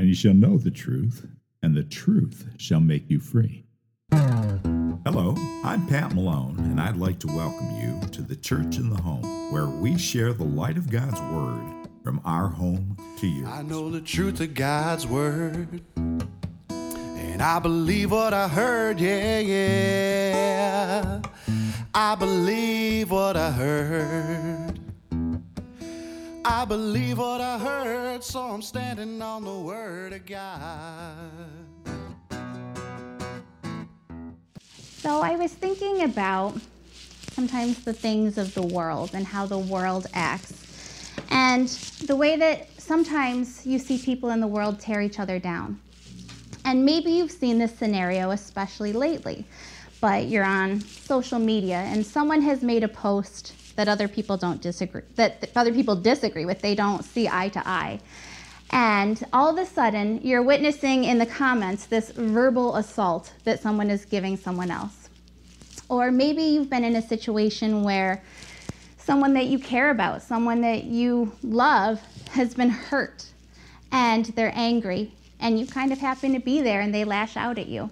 and 0.00 0.08
you 0.08 0.14
shall 0.14 0.32
know 0.32 0.56
the 0.56 0.70
truth, 0.70 1.26
and 1.62 1.76
the 1.76 1.82
truth 1.82 2.46
shall 2.56 2.80
make 2.80 3.10
you 3.10 3.20
free. 3.20 3.66
Hello, 5.04 5.34
I'm 5.62 5.86
Pat 5.88 6.14
Malone, 6.14 6.56
and 6.58 6.80
I'd 6.80 6.96
like 6.96 7.18
to 7.18 7.26
welcome 7.26 7.70
you 7.78 8.00
to 8.08 8.22
the 8.22 8.34
Church 8.34 8.78
in 8.78 8.88
the 8.88 9.02
Home, 9.02 9.52
where 9.52 9.66
we 9.66 9.98
share 9.98 10.32
the 10.32 10.44
light 10.44 10.78
of 10.78 10.90
God's 10.90 11.20
Word 11.20 11.86
from 12.02 12.18
our 12.24 12.48
home 12.48 12.96
to 13.18 13.26
yours. 13.26 13.46
I 13.46 13.60
know 13.60 13.90
the 13.90 14.00
truth 14.00 14.40
of 14.40 14.54
God's 14.54 15.06
word. 15.06 15.82
And 16.70 17.42
I 17.42 17.58
believe 17.58 18.10
what 18.10 18.32
I 18.32 18.48
heard, 18.48 18.98
yeah, 19.00 19.40
yeah. 19.40 21.20
I 21.92 22.14
believe 22.14 23.10
what 23.10 23.36
I 23.36 23.50
heard. 23.50 24.69
I 26.52 26.64
believe 26.64 27.18
what 27.18 27.40
I 27.40 27.60
heard, 27.60 28.24
so 28.24 28.40
I'm 28.40 28.60
standing 28.60 29.22
on 29.22 29.44
the 29.44 29.54
word 29.54 30.12
of 30.12 30.26
God. 30.26 31.30
So 34.98 35.20
I 35.20 35.36
was 35.36 35.52
thinking 35.52 36.02
about 36.02 36.60
sometimes 37.30 37.84
the 37.84 37.92
things 37.92 38.36
of 38.36 38.52
the 38.54 38.62
world 38.62 39.10
and 39.14 39.24
how 39.24 39.46
the 39.46 39.60
world 39.60 40.08
acts. 40.12 41.22
And 41.30 41.68
the 42.06 42.16
way 42.16 42.36
that 42.36 42.68
sometimes 42.80 43.64
you 43.64 43.78
see 43.78 43.96
people 43.98 44.30
in 44.30 44.40
the 44.40 44.48
world 44.48 44.80
tear 44.80 45.00
each 45.02 45.20
other 45.20 45.38
down. 45.38 45.80
And 46.64 46.84
maybe 46.84 47.12
you've 47.12 47.30
seen 47.30 47.58
this 47.58 47.78
scenario, 47.78 48.32
especially 48.32 48.92
lately, 48.92 49.46
but 50.00 50.26
you're 50.26 50.44
on 50.44 50.80
social 50.80 51.38
media 51.38 51.76
and 51.76 52.04
someone 52.04 52.42
has 52.42 52.60
made 52.60 52.82
a 52.82 52.88
post 52.88 53.54
that 53.80 53.88
other 53.88 54.08
people 54.08 54.36
don't 54.36 54.60
disagree, 54.60 55.00
that 55.14 55.50
other 55.56 55.72
people 55.72 55.96
disagree 55.96 56.44
with, 56.44 56.60
they 56.60 56.74
don't 56.74 57.02
see 57.02 57.26
eye 57.26 57.48
to 57.48 57.66
eye. 57.66 57.98
And 58.72 59.24
all 59.32 59.48
of 59.48 59.56
a 59.56 59.64
sudden, 59.64 60.20
you're 60.22 60.42
witnessing 60.42 61.04
in 61.04 61.16
the 61.16 61.24
comments 61.24 61.86
this 61.86 62.10
verbal 62.10 62.76
assault 62.76 63.32
that 63.44 63.58
someone 63.58 63.88
is 63.88 64.04
giving 64.04 64.36
someone 64.36 64.70
else. 64.70 65.08
Or 65.88 66.10
maybe 66.10 66.42
you've 66.42 66.68
been 66.68 66.84
in 66.84 66.94
a 66.96 67.00
situation 67.00 67.82
where 67.82 68.22
someone 68.98 69.32
that 69.32 69.46
you 69.46 69.58
care 69.58 69.88
about, 69.88 70.20
someone 70.20 70.60
that 70.60 70.84
you 70.84 71.32
love, 71.42 72.02
has 72.32 72.52
been 72.52 72.68
hurt 72.68 73.24
and 73.90 74.26
they're 74.26 74.52
angry, 74.54 75.10
and 75.40 75.58
you 75.58 75.66
kind 75.66 75.90
of 75.90 75.98
happen 75.98 76.34
to 76.34 76.38
be 76.38 76.60
there 76.60 76.82
and 76.82 76.94
they 76.94 77.04
lash 77.04 77.34
out 77.34 77.58
at 77.58 77.66
you. 77.66 77.88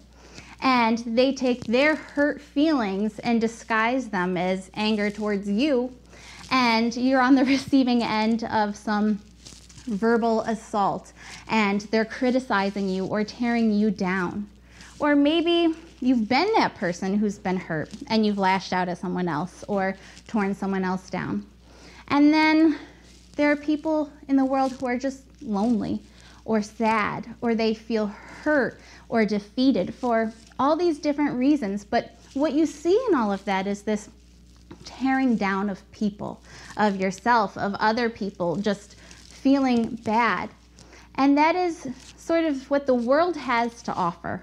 And 0.61 0.99
they 0.99 1.33
take 1.33 1.67
their 1.67 1.95
hurt 1.97 2.41
feelings 2.41 3.19
and 3.21 3.41
disguise 3.41 4.09
them 4.09 4.37
as 4.37 4.71
anger 4.75 5.11
towards 5.11 5.49
you, 5.49 5.95
and 6.51 6.95
you're 6.97 7.21
on 7.21 7.35
the 7.35 7.45
receiving 7.57 8.03
end 8.03 8.45
of 8.45 8.77
some 8.77 9.21
verbal 9.89 10.43
assault 10.43 11.13
and 11.49 11.83
they're 11.91 12.05
criticizing 12.05 12.89
you 12.89 13.07
or 13.07 13.25
tearing 13.25 13.73
you 13.73 13.91
down. 13.91 14.49
Or 14.99 15.17
maybe 15.17 15.75
you've 16.01 16.29
been 16.29 16.53
that 16.57 16.75
person 16.75 17.19
who's 17.19 17.39
been 17.39 17.57
hurt 17.57 17.91
and 18.09 18.25
you've 18.27 18.39
lashed 18.39 18.73
out 18.73 18.89
at 18.89 18.99
someone 18.99 19.29
else 19.29 19.65
or 19.69 19.97
torn 20.27 20.55
someone 20.55 20.85
else 20.85 21.09
down. 21.09 21.47
And 22.09 22.33
then 22.33 22.79
there 23.37 23.51
are 23.51 23.57
people 23.57 24.11
in 24.29 24.37
the 24.37 24.45
world 24.45 24.73
who 24.73 24.87
are 24.87 24.99
just 24.99 25.23
lonely 25.41 26.03
or 26.45 26.63
sad 26.63 27.35
or 27.41 27.55
they 27.55 27.75
feel 27.75 28.07
hurt 28.07 28.81
or 29.09 29.25
defeated 29.25 29.95
for 29.95 30.33
all 30.59 30.77
these 30.77 30.99
different 30.99 31.37
reasons. 31.37 31.85
But 31.85 32.17
what 32.35 32.53
you 32.53 32.67
see 32.67 32.99
in 33.09 33.15
all 33.15 33.33
of 33.33 33.45
that 33.45 33.67
is 33.67 33.83
this 33.83 34.09
tearing 34.85 35.37
down 35.37 35.71
of 35.71 35.91
people, 35.93 36.41
of 36.77 36.97
yourself, 36.97 37.57
of 37.57 37.75
other 37.77 38.09
people, 38.11 38.57
just 38.57 38.95
feeling 38.95 39.97
bad. 40.05 40.51
And 41.15 41.37
that 41.37 41.57
is 41.57 41.89
sort 42.17 42.45
of 42.45 42.71
what 42.71 42.87
the 42.87 42.95
world 42.95 43.37
has 43.37 43.83
to 43.83 43.93
offer. 43.93 44.43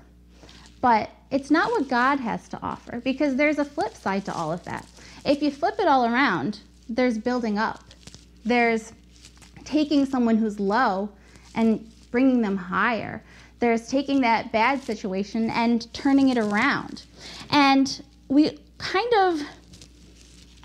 But 0.81 1.09
it's 1.31 1.49
not 1.49 1.71
what 1.71 1.87
God 1.87 2.19
has 2.19 2.47
to 2.49 2.59
offer 2.61 3.01
because 3.03 3.35
there's 3.35 3.59
a 3.59 3.65
flip 3.65 3.95
side 3.95 4.25
to 4.25 4.33
all 4.33 4.51
of 4.51 4.63
that. 4.65 4.85
If 5.25 5.41
you 5.41 5.51
flip 5.51 5.75
it 5.79 5.87
all 5.87 6.05
around, 6.05 6.59
there's 6.87 7.17
building 7.17 7.57
up, 7.57 7.83
there's 8.43 8.93
taking 9.63 10.05
someone 10.05 10.37
who's 10.37 10.59
low 10.59 11.09
and 11.55 11.89
bringing 12.11 12.41
them 12.41 12.57
higher. 12.57 13.23
There's 13.59 13.87
taking 13.87 14.21
that 14.21 14.51
bad 14.51 14.83
situation 14.83 15.49
and 15.49 15.91
turning 15.93 16.29
it 16.29 16.37
around. 16.37 17.03
And 17.49 18.03
we 18.27 18.59
kind 18.77 19.13
of 19.13 19.41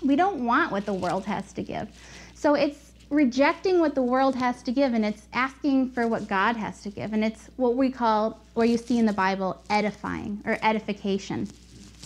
we 0.03 0.15
don't 0.15 0.45
want 0.45 0.71
what 0.71 0.85
the 0.85 0.93
world 0.93 1.25
has 1.25 1.53
to 1.53 1.63
give. 1.63 1.87
So 2.33 2.55
it's 2.55 2.91
rejecting 3.09 3.79
what 3.79 3.93
the 3.93 4.01
world 4.01 4.35
has 4.35 4.63
to 4.63 4.71
give 4.71 4.93
and 4.93 5.05
it's 5.05 5.27
asking 5.33 5.91
for 5.91 6.07
what 6.07 6.27
God 6.27 6.55
has 6.55 6.81
to 6.81 6.89
give. 6.89 7.13
And 7.13 7.23
it's 7.23 7.49
what 7.57 7.75
we 7.75 7.91
call, 7.91 8.39
or 8.55 8.65
you 8.65 8.77
see 8.77 8.97
in 8.97 9.05
the 9.05 9.13
Bible, 9.13 9.61
edifying 9.69 10.41
or 10.45 10.57
edification. 10.63 11.47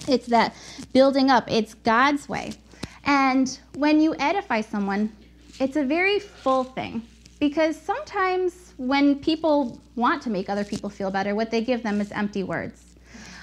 It's 0.08 0.26
that 0.28 0.54
building 0.94 1.30
up, 1.30 1.50
it's 1.50 1.74
God's 1.74 2.28
way. 2.28 2.54
And 3.06 3.58
when 3.76 4.02
you 4.02 4.16
edify 4.20 4.62
someone, 4.62 5.12
it's 5.60 5.78
a 5.78 5.84
very 5.84 6.20
full 6.20 6.64
thing 6.64 7.04
because 7.40 7.80
sometimes 7.80 8.65
when 8.78 9.20
people 9.20 9.82
want 9.96 10.22
to 10.24 10.30
make 10.30 10.50
other 10.50 10.64
people 10.64 10.90
feel 10.90 11.12
better, 11.12 11.36
what 11.36 11.52
they 11.52 11.62
give 11.62 11.84
them 11.84 12.02
is 12.02 12.12
empty 12.12 12.44
words, 12.44 12.84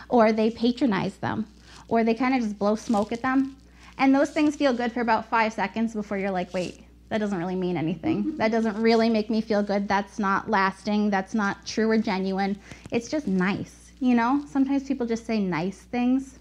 or 0.09 0.33
they 0.33 0.51
patronize 0.51 1.17
them, 1.17 1.47
or 1.89 2.05
they 2.05 2.15
kind 2.15 2.35
of 2.35 2.43
just 2.43 2.59
blow 2.59 2.77
smoke 2.77 3.13
at 3.13 3.23
them. 3.23 3.57
And 3.99 4.15
those 4.15 4.31
things 4.31 4.57
feel 4.57 4.73
good 4.73 4.93
for 4.93 5.01
about 5.01 5.29
five 5.29 5.53
seconds 5.53 5.95
before 5.95 6.19
you're 6.19 6.31
like, 6.31 6.53
wait, 6.53 6.85
that 7.09 7.19
doesn't 7.19 7.39
really 7.39 7.57
mean 7.57 7.77
anything. 7.77 8.25
Mm-hmm. 8.25 8.37
That 8.39 8.51
doesn't 8.51 8.81
really 8.81 9.11
make 9.11 9.29
me 9.29 9.41
feel 9.41 9.63
good. 9.63 9.87
That's 9.87 10.19
not 10.19 10.49
lasting. 10.49 11.11
That's 11.11 11.35
not 11.35 11.67
true 11.67 11.91
or 11.91 11.99
genuine. 11.99 12.59
It's 12.91 13.09
just 13.09 13.27
nice. 13.27 13.93
You 14.01 14.15
know, 14.15 14.45
sometimes 14.49 14.85
people 14.85 15.07
just 15.07 15.27
say 15.27 15.39
nice 15.39 15.79
things, 15.79 16.39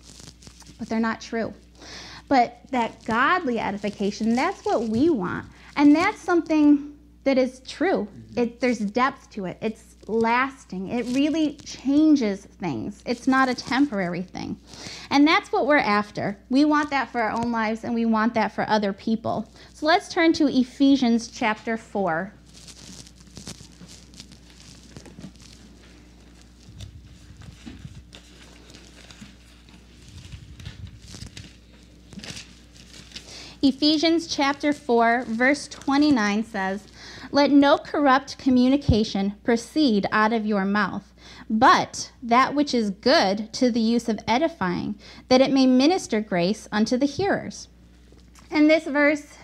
but 0.80 0.88
they're 0.90 1.00
not 1.00 1.22
true. 1.22 1.54
But 2.28 2.60
that 2.72 3.04
godly 3.04 3.60
edification, 3.60 4.34
that's 4.34 4.66
what 4.66 4.84
we 4.84 5.10
want. 5.10 5.46
And 5.76 5.94
that's 5.96 6.20
something 6.20 6.91
that 7.24 7.38
is 7.38 7.62
true. 7.68 8.08
Mm-hmm. 8.08 8.40
It, 8.40 8.60
there's 8.60 8.80
depth 8.80 9.30
to 9.32 9.46
it. 9.46 9.58
It's 9.62 9.96
lasting. 10.08 10.88
It 10.88 11.06
really 11.16 11.56
changes 11.58 12.46
things. 12.46 13.04
It's 13.06 13.28
not 13.28 13.50
a 13.50 13.56
temporary 13.56 14.24
thing. 14.24 14.58
And 15.10 15.28
that's 15.28 15.52
what 15.52 15.68
we're 15.68 15.78
after. 15.78 16.38
We 16.50 16.66
want 16.66 16.90
that 16.90 17.12
for 17.12 17.22
our 17.22 17.32
own 17.32 17.52
lives 17.52 17.84
and 17.84 17.94
we 17.94 18.06
want 18.06 18.34
that 18.34 18.52
for 18.54 18.68
other 18.68 18.94
people. 18.94 19.50
So 19.74 19.86
let's 19.86 20.10
turn 20.10 20.34
to 20.34 20.48
Ephesians 20.48 21.28
chapter 21.28 21.78
4. 21.78 22.34
Ephesians 33.64 34.26
chapter 34.26 34.74
4, 34.74 35.26
verse 35.28 35.68
29 35.68 36.44
says, 36.44 36.88
Let 37.34 37.50
no 37.50 37.78
corrupt 37.78 38.38
communication 38.38 39.36
proceed 39.44 40.06
out 40.12 40.34
of 40.34 40.46
your 40.46 40.66
mouth, 40.66 41.14
but 41.50 42.12
that 42.22 42.54
which 42.54 42.74
is 42.74 42.90
good 42.90 43.54
to 43.54 43.72
the 43.72 43.80
use 43.80 44.10
of 44.10 44.20
edifying, 44.28 44.96
that 45.30 45.40
it 45.40 45.52
may 45.52 45.66
minister 45.66 46.20
grace 46.20 46.68
unto 46.74 46.98
the 46.98 47.06
hearers. 47.06 47.70
In 48.50 48.68
this 48.68 48.84
verse, 48.84 49.38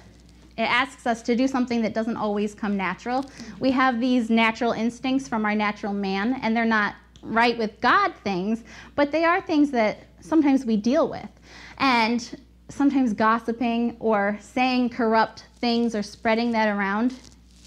it 0.58 0.64
asks 0.64 1.08
us 1.08 1.22
to 1.22 1.36
do 1.36 1.48
something 1.48 1.82
that 1.84 1.94
doesn't 1.94 2.18
always 2.18 2.54
come 2.54 2.76
natural. 2.76 3.26
We 3.60 3.72
have 3.72 4.02
these 4.02 4.30
natural 4.30 4.74
instincts 4.74 5.30
from 5.30 5.46
our 5.46 5.56
natural 5.56 5.94
man, 5.94 6.40
and 6.42 6.56
they're 6.56 6.66
not 6.66 6.96
right 7.22 7.58
with 7.58 7.80
God 7.80 8.14
things, 8.24 8.64
but 8.96 9.12
they 9.12 9.24
are 9.24 9.40
things 9.40 9.72
that 9.72 10.00
sometimes 10.20 10.66
we 10.66 10.76
deal 10.76 11.08
with. 11.08 11.30
And 11.78 12.38
sometimes 12.70 13.14
gossiping 13.14 13.96
or 14.00 14.38
saying 14.42 14.90
corrupt 14.90 15.46
things 15.60 15.96
or 15.96 16.04
spreading 16.04 16.52
that 16.52 16.68
around 16.68 17.14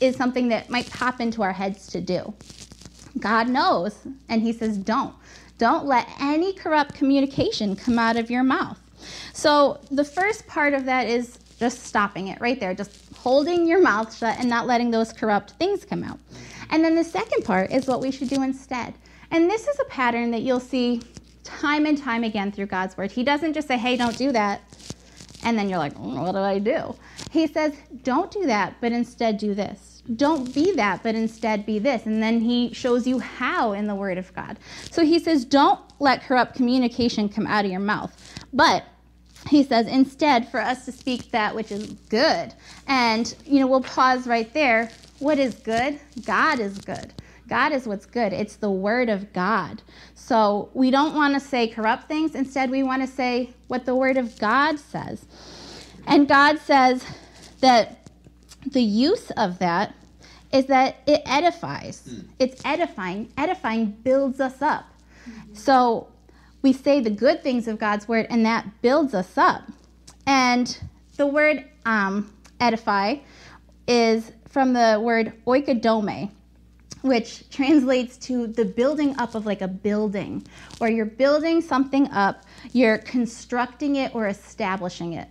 is 0.00 0.16
something 0.16 0.48
that 0.48 0.70
might 0.70 0.90
pop 0.90 1.20
into 1.20 1.42
our 1.42 1.52
heads 1.52 1.86
to 1.88 2.00
do. 2.00 2.32
God 3.18 3.48
knows, 3.48 3.96
and 4.28 4.42
He 4.42 4.52
says, 4.52 4.78
don't. 4.78 5.14
Don't 5.58 5.84
let 5.84 6.08
any 6.20 6.52
corrupt 6.52 6.94
communication 6.94 7.76
come 7.76 7.98
out 7.98 8.16
of 8.16 8.30
your 8.30 8.42
mouth. 8.42 8.78
So, 9.32 9.80
the 9.90 10.04
first 10.04 10.46
part 10.46 10.74
of 10.74 10.84
that 10.86 11.06
is 11.06 11.38
just 11.58 11.84
stopping 11.84 12.28
it 12.28 12.40
right 12.40 12.58
there, 12.58 12.74
just 12.74 13.14
holding 13.14 13.66
your 13.66 13.82
mouth 13.82 14.16
shut 14.16 14.38
and 14.38 14.48
not 14.48 14.66
letting 14.66 14.90
those 14.90 15.12
corrupt 15.12 15.52
things 15.52 15.84
come 15.84 16.02
out. 16.02 16.18
And 16.70 16.82
then 16.84 16.94
the 16.94 17.04
second 17.04 17.44
part 17.44 17.70
is 17.70 17.86
what 17.86 18.00
we 18.00 18.10
should 18.10 18.28
do 18.28 18.42
instead. 18.42 18.94
And 19.30 19.50
this 19.50 19.68
is 19.68 19.78
a 19.78 19.84
pattern 19.84 20.30
that 20.30 20.42
you'll 20.42 20.60
see 20.60 21.02
time 21.44 21.84
and 21.84 21.98
time 21.98 22.24
again 22.24 22.50
through 22.52 22.66
God's 22.66 22.96
word. 22.96 23.10
He 23.10 23.22
doesn't 23.22 23.52
just 23.52 23.68
say, 23.68 23.76
hey, 23.76 23.96
don't 23.96 24.16
do 24.16 24.32
that. 24.32 24.62
And 25.42 25.58
then 25.58 25.68
you're 25.68 25.78
like, 25.78 25.94
"Mm, 25.94 26.22
what 26.22 26.32
do 26.32 26.38
I 26.38 26.58
do? 26.58 26.94
He 27.30 27.46
says, 27.46 27.74
don't 28.02 28.30
do 28.30 28.46
that, 28.46 28.74
but 28.80 28.92
instead 28.92 29.38
do 29.38 29.54
this. 29.54 30.02
Don't 30.16 30.52
be 30.52 30.72
that, 30.72 31.02
but 31.02 31.14
instead 31.14 31.64
be 31.64 31.78
this. 31.78 32.06
And 32.06 32.22
then 32.22 32.40
he 32.40 32.72
shows 32.72 33.06
you 33.06 33.18
how 33.18 33.72
in 33.72 33.86
the 33.86 33.94
word 33.94 34.18
of 34.18 34.34
God. 34.34 34.58
So 34.90 35.04
he 35.04 35.18
says, 35.18 35.44
don't 35.44 35.80
let 36.00 36.22
corrupt 36.22 36.56
communication 36.56 37.28
come 37.28 37.46
out 37.46 37.64
of 37.64 37.70
your 37.70 37.80
mouth. 37.80 38.14
But 38.52 38.84
he 39.48 39.62
says, 39.62 39.86
instead, 39.86 40.48
for 40.50 40.60
us 40.60 40.84
to 40.84 40.92
speak 40.92 41.30
that 41.30 41.54
which 41.54 41.70
is 41.70 41.92
good. 42.08 42.52
And, 42.86 43.34
you 43.46 43.60
know, 43.60 43.66
we'll 43.66 43.82
pause 43.82 44.26
right 44.26 44.52
there. 44.52 44.90
What 45.18 45.38
is 45.38 45.54
good? 45.54 46.00
God 46.24 46.60
is 46.60 46.78
good. 46.78 47.12
God 47.50 47.72
is 47.72 47.86
what's 47.86 48.06
good. 48.06 48.32
It's 48.32 48.56
the 48.56 48.70
word 48.70 49.08
of 49.08 49.32
God. 49.32 49.82
So 50.14 50.70
we 50.72 50.92
don't 50.92 51.16
want 51.16 51.34
to 51.34 51.40
say 51.40 51.66
corrupt 51.66 52.06
things. 52.06 52.36
Instead, 52.36 52.70
we 52.70 52.84
want 52.84 53.02
to 53.02 53.08
say 53.08 53.50
what 53.66 53.84
the 53.84 53.94
word 53.94 54.16
of 54.16 54.38
God 54.38 54.78
says. 54.78 55.26
And 56.06 56.28
God 56.28 56.60
says 56.60 57.04
that 57.60 58.08
the 58.64 58.80
use 58.80 59.32
of 59.32 59.58
that 59.58 59.96
is 60.52 60.66
that 60.66 60.98
it 61.08 61.22
edifies. 61.26 62.08
Mm. 62.08 62.28
It's 62.38 62.62
edifying. 62.64 63.32
Edifying 63.36 63.96
builds 64.04 64.40
us 64.40 64.62
up. 64.62 64.84
Mm-hmm. 65.28 65.54
So 65.54 66.06
we 66.62 66.72
say 66.72 67.00
the 67.00 67.10
good 67.10 67.42
things 67.42 67.66
of 67.66 67.80
God's 67.80 68.06
word, 68.06 68.26
and 68.30 68.46
that 68.46 68.80
builds 68.80 69.12
us 69.12 69.36
up. 69.36 69.62
And 70.24 70.78
the 71.16 71.26
word 71.26 71.64
um, 71.84 72.32
edify 72.60 73.16
is 73.88 74.30
from 74.48 74.72
the 74.72 75.00
word 75.02 75.32
oikodome, 75.46 76.30
which 77.02 77.48
translates 77.50 78.16
to 78.18 78.46
the 78.46 78.64
building 78.64 79.18
up 79.18 79.34
of 79.34 79.46
like 79.46 79.62
a 79.62 79.68
building, 79.68 80.46
or 80.80 80.88
you're 80.88 81.06
building 81.06 81.60
something 81.60 82.10
up, 82.10 82.44
you're 82.72 82.98
constructing 82.98 83.96
it 83.96 84.14
or 84.14 84.28
establishing 84.28 85.14
it. 85.14 85.28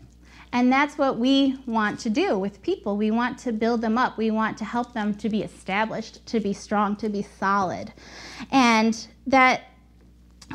And 0.51 0.71
that's 0.71 0.97
what 0.97 1.19
we 1.19 1.59
want 1.67 1.99
to 1.99 2.09
do 2.09 2.37
with 2.37 2.61
people. 2.63 2.97
We 2.97 3.11
want 3.11 3.37
to 3.39 3.51
build 3.51 3.81
them 3.81 3.99
up. 3.99 4.17
We 4.17 4.31
want 4.31 4.57
to 4.57 4.65
help 4.65 4.93
them 4.93 5.13
to 5.15 5.29
be 5.29 5.43
established, 5.43 6.25
to 6.25 6.39
be 6.39 6.53
strong, 6.53 6.95
to 6.97 7.09
be 7.09 7.21
solid. 7.21 7.93
And 8.51 9.07
that 9.27 9.61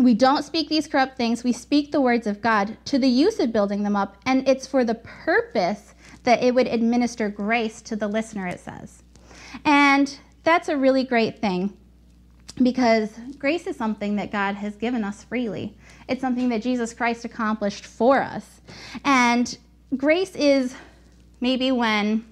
we 0.00 0.14
don't 0.14 0.42
speak 0.42 0.68
these 0.68 0.88
corrupt 0.88 1.16
things, 1.16 1.44
we 1.44 1.52
speak 1.52 1.92
the 1.92 2.00
words 2.00 2.26
of 2.26 2.40
God 2.40 2.76
to 2.86 2.98
the 2.98 3.08
use 3.08 3.38
of 3.38 3.52
building 3.52 3.84
them 3.84 3.94
up, 3.94 4.16
and 4.26 4.48
it's 4.48 4.66
for 4.66 4.84
the 4.84 4.96
purpose 4.96 5.94
that 6.24 6.42
it 6.42 6.52
would 6.54 6.66
administer 6.66 7.28
grace 7.28 7.80
to 7.82 7.94
the 7.94 8.08
listener, 8.08 8.48
it 8.48 8.58
says. 8.58 9.04
And 9.64 10.18
that's 10.44 10.68
a 10.68 10.76
really 10.76 11.04
great 11.04 11.40
thing 11.40 11.76
because 12.62 13.10
grace 13.38 13.66
is 13.66 13.76
something 13.76 14.16
that 14.16 14.30
God 14.30 14.54
has 14.54 14.76
given 14.76 15.02
us 15.02 15.24
freely. 15.24 15.76
It's 16.08 16.20
something 16.20 16.48
that 16.50 16.62
Jesus 16.62 16.94
Christ 16.94 17.24
accomplished 17.24 17.84
for 17.84 18.22
us. 18.22 18.60
And 19.04 19.56
grace 19.96 20.36
is 20.36 20.76
maybe 21.40 21.72
when 21.72 22.24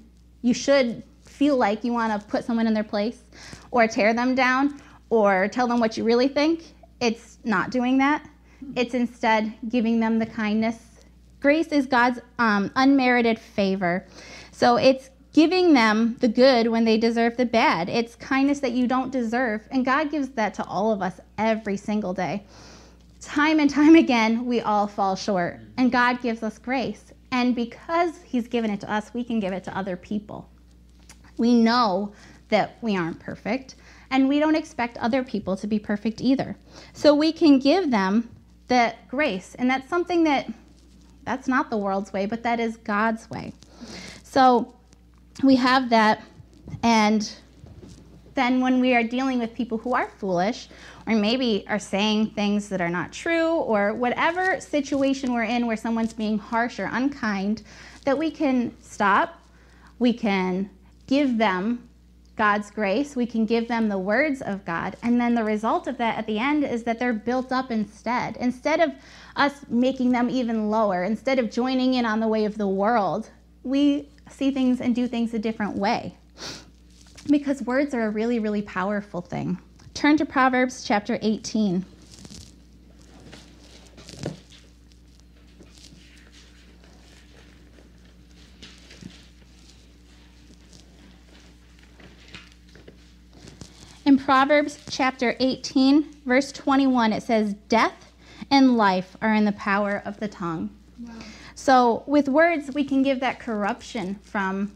you 0.42 0.54
should 0.54 1.02
feel 1.24 1.56
like 1.56 1.82
you 1.82 1.92
want 1.92 2.20
to 2.20 2.28
put 2.28 2.44
someone 2.44 2.66
in 2.66 2.74
their 2.74 2.84
place 2.84 3.22
or 3.70 3.88
tear 3.88 4.14
them 4.14 4.34
down 4.34 4.80
or 5.10 5.48
tell 5.48 5.66
them 5.66 5.80
what 5.80 5.96
you 5.96 6.04
really 6.04 6.28
think. 6.28 6.72
It's 7.00 7.38
not 7.44 7.70
doing 7.70 7.98
that. 7.98 8.28
It's 8.76 8.94
instead 8.94 9.52
giving 9.68 9.98
them 9.98 10.18
the 10.18 10.26
kindness. 10.26 10.76
Grace 11.40 11.68
is 11.68 11.86
God's 11.86 12.20
um, 12.38 12.70
unmerited 12.76 13.38
favor. 13.38 14.06
So 14.52 14.76
it's 14.76 15.10
giving 15.32 15.72
them 15.72 16.16
the 16.20 16.28
good 16.28 16.68
when 16.68 16.84
they 16.84 16.98
deserve 16.98 17.36
the 17.36 17.46
bad. 17.46 17.88
It's 17.88 18.14
kindness 18.16 18.60
that 18.60 18.72
you 18.72 18.86
don't 18.86 19.10
deserve. 19.10 19.66
And 19.70 19.84
God 19.84 20.10
gives 20.10 20.28
that 20.30 20.54
to 20.54 20.64
all 20.64 20.92
of 20.92 21.02
us 21.02 21.20
every 21.38 21.76
single 21.76 22.12
day. 22.12 22.44
Time 23.20 23.60
and 23.60 23.70
time 23.70 23.94
again, 23.94 24.46
we 24.46 24.60
all 24.60 24.86
fall 24.86 25.14
short, 25.14 25.60
and 25.76 25.92
God 25.92 26.20
gives 26.20 26.42
us 26.42 26.58
grace. 26.58 27.12
And 27.30 27.54
because 27.54 28.20
He's 28.22 28.48
given 28.48 28.70
it 28.70 28.80
to 28.80 28.92
us, 28.92 29.14
we 29.14 29.22
can 29.22 29.38
give 29.40 29.52
it 29.52 29.64
to 29.64 29.76
other 29.76 29.96
people. 29.96 30.50
We 31.38 31.54
know 31.54 32.12
that 32.48 32.76
we 32.82 32.96
aren't 32.96 33.20
perfect, 33.20 33.76
and 34.10 34.28
we 34.28 34.38
don't 34.40 34.56
expect 34.56 34.98
other 34.98 35.22
people 35.22 35.56
to 35.56 35.66
be 35.66 35.78
perfect 35.78 36.20
either. 36.20 36.56
So 36.92 37.14
we 37.14 37.32
can 37.32 37.58
give 37.58 37.90
them 37.90 38.28
the 38.66 38.94
grace, 39.08 39.54
and 39.54 39.70
that's 39.70 39.88
something 39.88 40.24
that 40.24 40.52
that's 41.24 41.46
not 41.46 41.70
the 41.70 41.76
world's 41.76 42.12
way, 42.12 42.26
but 42.26 42.42
that 42.42 42.58
is 42.58 42.76
God's 42.78 43.30
way. 43.30 43.52
So 44.24 44.74
we 45.42 45.56
have 45.56 45.90
that, 45.90 46.22
and 46.82 47.32
then 48.34 48.60
when 48.60 48.80
we 48.80 48.94
are 48.94 49.02
dealing 49.02 49.38
with 49.38 49.54
people 49.54 49.78
who 49.78 49.94
are 49.94 50.08
foolish 50.18 50.68
or 51.06 51.14
maybe 51.14 51.64
are 51.68 51.78
saying 51.78 52.30
things 52.30 52.68
that 52.68 52.80
are 52.80 52.88
not 52.88 53.12
true 53.12 53.56
or 53.56 53.92
whatever 53.92 54.60
situation 54.60 55.32
we're 55.32 55.42
in 55.44 55.66
where 55.66 55.76
someone's 55.76 56.12
being 56.12 56.38
harsh 56.38 56.78
or 56.78 56.88
unkind, 56.92 57.62
that 58.04 58.16
we 58.16 58.30
can 58.30 58.74
stop, 58.80 59.40
we 59.98 60.12
can 60.12 60.70
give 61.06 61.38
them 61.38 61.88
God's 62.36 62.70
grace, 62.70 63.14
we 63.14 63.26
can 63.26 63.44
give 63.44 63.68
them 63.68 63.88
the 63.88 63.98
words 63.98 64.40
of 64.40 64.64
God, 64.64 64.96
and 65.02 65.20
then 65.20 65.34
the 65.34 65.44
result 65.44 65.86
of 65.86 65.98
that 65.98 66.16
at 66.16 66.26
the 66.26 66.38
end 66.38 66.64
is 66.64 66.82
that 66.84 66.98
they're 66.98 67.12
built 67.12 67.52
up 67.52 67.70
instead. 67.70 68.36
Instead 68.38 68.80
of 68.80 68.92
us 69.36 69.66
making 69.68 70.12
them 70.12 70.30
even 70.30 70.70
lower, 70.70 71.04
instead 71.04 71.38
of 71.38 71.50
joining 71.50 71.94
in 71.94 72.06
on 72.06 72.20
the 72.20 72.28
way 72.28 72.44
of 72.46 72.56
the 72.56 72.66
world, 72.66 73.28
we 73.64 74.08
see 74.30 74.50
things 74.50 74.80
and 74.80 74.94
do 74.94 75.06
things 75.06 75.34
a 75.34 75.38
different 75.38 75.76
way 75.76 76.14
because 77.28 77.62
words 77.62 77.94
are 77.94 78.06
a 78.06 78.10
really, 78.10 78.38
really 78.38 78.62
powerful 78.62 79.20
thing. 79.20 79.58
Turn 79.94 80.16
to 80.16 80.26
Proverbs 80.26 80.84
chapter 80.84 81.18
18. 81.22 81.84
In 94.04 94.18
Proverbs 94.18 94.78
chapter 94.90 95.36
18, 95.38 96.16
verse 96.26 96.50
21, 96.50 97.12
it 97.12 97.22
says, 97.22 97.54
Death 97.68 98.12
and 98.50 98.76
life 98.76 99.16
are 99.22 99.32
in 99.32 99.44
the 99.44 99.52
power 99.52 100.02
of 100.04 100.18
the 100.18 100.26
tongue. 100.26 100.70
Wow. 100.98 101.12
So, 101.62 102.02
with 102.08 102.28
words, 102.28 102.72
we 102.74 102.82
can 102.82 103.04
give 103.04 103.20
that 103.20 103.38
corruption 103.38 104.16
from 104.24 104.72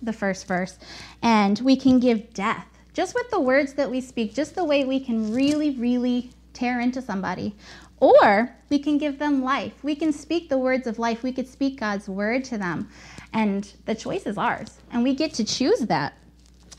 the 0.00 0.14
first 0.14 0.48
verse, 0.48 0.78
and 1.20 1.60
we 1.60 1.76
can 1.76 2.00
give 2.00 2.32
death. 2.32 2.66
Just 2.94 3.14
with 3.14 3.28
the 3.28 3.38
words 3.38 3.74
that 3.74 3.90
we 3.90 4.00
speak, 4.00 4.32
just 4.32 4.54
the 4.54 4.64
way 4.64 4.86
we 4.86 4.98
can 4.98 5.34
really, 5.34 5.76
really 5.76 6.30
tear 6.54 6.80
into 6.80 7.02
somebody. 7.02 7.54
Or 7.98 8.56
we 8.70 8.78
can 8.78 8.96
give 8.96 9.18
them 9.18 9.42
life. 9.42 9.74
We 9.84 9.94
can 9.94 10.10
speak 10.10 10.48
the 10.48 10.56
words 10.56 10.86
of 10.86 10.98
life. 10.98 11.22
We 11.22 11.32
could 11.32 11.48
speak 11.48 11.78
God's 11.78 12.08
word 12.08 12.44
to 12.44 12.56
them. 12.56 12.88
And 13.34 13.70
the 13.84 13.94
choice 13.94 14.24
is 14.24 14.38
ours. 14.38 14.78
And 14.90 15.02
we 15.02 15.14
get 15.14 15.34
to 15.34 15.44
choose 15.44 15.80
that 15.80 16.14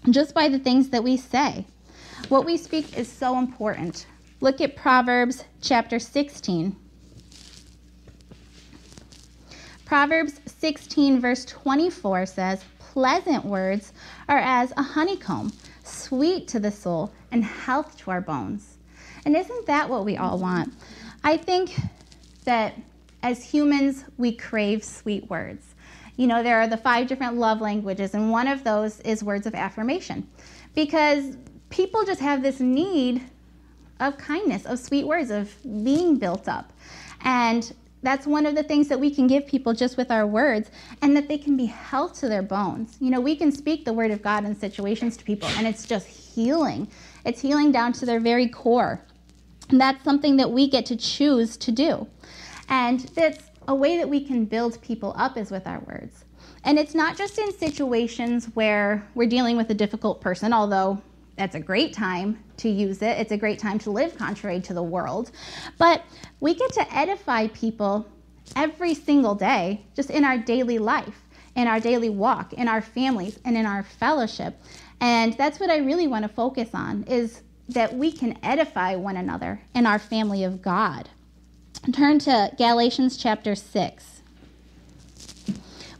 just 0.09 0.33
by 0.33 0.49
the 0.49 0.57
things 0.57 0.89
that 0.89 1.03
we 1.03 1.15
say. 1.15 1.67
What 2.27 2.43
we 2.43 2.57
speak 2.57 2.97
is 2.97 3.07
so 3.07 3.37
important. 3.37 4.07
Look 4.41 4.61
at 4.61 4.75
Proverbs 4.75 5.43
chapter 5.61 5.99
16. 5.99 6.75
Proverbs 9.85 10.39
16, 10.45 11.19
verse 11.19 11.45
24 11.45 12.25
says, 12.25 12.63
pleasant 12.79 13.43
words 13.43 13.91
are 14.29 14.39
as 14.39 14.71
a 14.77 14.83
honeycomb, 14.83 15.51
sweet 15.83 16.47
to 16.47 16.59
the 16.59 16.71
soul 16.71 17.11
and 17.31 17.43
health 17.43 17.97
to 17.97 18.11
our 18.11 18.21
bones. 18.21 18.77
And 19.25 19.35
isn't 19.35 19.65
that 19.65 19.89
what 19.89 20.05
we 20.05 20.17
all 20.17 20.37
want? 20.37 20.73
I 21.23 21.37
think 21.37 21.75
that 22.45 22.79
as 23.23 23.43
humans, 23.43 24.05
we 24.17 24.33
crave 24.33 24.83
sweet 24.83 25.29
words. 25.29 25.75
You 26.17 26.27
know, 26.27 26.43
there 26.43 26.59
are 26.59 26.67
the 26.67 26.77
five 26.77 27.07
different 27.07 27.37
love 27.37 27.61
languages, 27.61 28.13
and 28.13 28.29
one 28.29 28.47
of 28.47 28.63
those 28.63 28.99
is 29.01 29.23
words 29.23 29.47
of 29.47 29.55
affirmation. 29.55 30.27
Because 30.75 31.37
people 31.69 32.05
just 32.05 32.21
have 32.21 32.43
this 32.43 32.59
need 32.59 33.23
of 33.99 34.17
kindness, 34.17 34.65
of 34.65 34.77
sweet 34.79 35.07
words, 35.07 35.31
of 35.31 35.55
being 35.83 36.17
built 36.17 36.47
up. 36.47 36.71
And 37.21 37.73
that's 38.03 38.27
one 38.27 38.45
of 38.45 38.53
the 38.53 38.63
things 38.63 38.89
that 38.89 38.99
we 38.99 39.09
can 39.09 39.27
give 39.27 39.47
people 39.47 39.73
just 39.73 39.97
with 39.97 40.11
our 40.11 40.27
words 40.27 40.69
and 41.01 41.15
that 41.15 41.27
they 41.27 41.37
can 41.37 41.57
be 41.57 41.65
health 41.65 42.19
to 42.19 42.29
their 42.29 42.41
bones. 42.41 42.97
You 42.99 43.09
know, 43.09 43.21
we 43.21 43.35
can 43.35 43.51
speak 43.51 43.85
the 43.85 43.93
word 43.93 44.11
of 44.11 44.21
God 44.21 44.45
in 44.45 44.55
situations 44.55 45.17
to 45.17 45.23
people 45.23 45.49
and 45.57 45.65
it's 45.65 45.87
just 45.87 46.07
healing. 46.07 46.87
It's 47.25 47.41
healing 47.41 47.71
down 47.71 47.93
to 47.93 48.05
their 48.05 48.19
very 48.19 48.47
core. 48.47 49.01
And 49.69 49.79
that's 49.79 50.03
something 50.03 50.37
that 50.37 50.51
we 50.51 50.69
get 50.69 50.85
to 50.87 50.97
choose 50.97 51.55
to 51.57 51.71
do. 51.71 52.07
And 52.69 52.99
that's 53.15 53.49
a 53.67 53.73
way 53.73 53.97
that 53.97 54.09
we 54.09 54.23
can 54.23 54.45
build 54.45 54.81
people 54.81 55.13
up 55.17 55.37
is 55.37 55.49
with 55.49 55.65
our 55.65 55.79
words. 55.79 56.25
And 56.65 56.77
it's 56.77 56.93
not 56.93 57.17
just 57.17 57.37
in 57.37 57.57
situations 57.57 58.45
where 58.53 59.07
we're 59.15 59.29
dealing 59.29 59.57
with 59.57 59.69
a 59.69 59.73
difficult 59.73 60.21
person, 60.21 60.53
although 60.53 61.01
that's 61.35 61.55
a 61.55 61.59
great 61.59 61.93
time 61.93 62.43
to 62.57 62.69
use 62.69 63.01
it. 63.01 63.17
It's 63.17 63.31
a 63.31 63.37
great 63.37 63.59
time 63.59 63.79
to 63.79 63.91
live 63.91 64.17
contrary 64.17 64.59
to 64.61 64.73
the 64.73 64.83
world. 64.83 65.31
But 65.77 66.03
we 66.39 66.53
get 66.53 66.71
to 66.73 66.93
edify 66.95 67.47
people 67.47 68.07
every 68.55 68.93
single 68.93 69.35
day, 69.35 69.85
just 69.95 70.09
in 70.09 70.23
our 70.23 70.37
daily 70.37 70.77
life, 70.77 71.23
in 71.55 71.67
our 71.67 71.79
daily 71.79 72.09
walk, 72.09 72.53
in 72.53 72.67
our 72.67 72.81
families, 72.81 73.39
and 73.45 73.57
in 73.57 73.65
our 73.65 73.83
fellowship. 73.83 74.59
And 75.01 75.33
that's 75.33 75.59
what 75.59 75.69
I 75.69 75.77
really 75.77 76.07
want 76.07 76.23
to 76.23 76.29
focus 76.29 76.69
on 76.73 77.03
is 77.03 77.41
that 77.69 77.95
we 77.95 78.11
can 78.11 78.37
edify 78.43 78.95
one 78.95 79.17
another 79.17 79.61
in 79.73 79.85
our 79.85 79.99
family 79.99 80.43
of 80.43 80.61
God. 80.61 81.09
Turn 81.91 82.19
to 82.19 82.51
Galatians 82.57 83.17
chapter 83.17 83.55
6. 83.55 84.12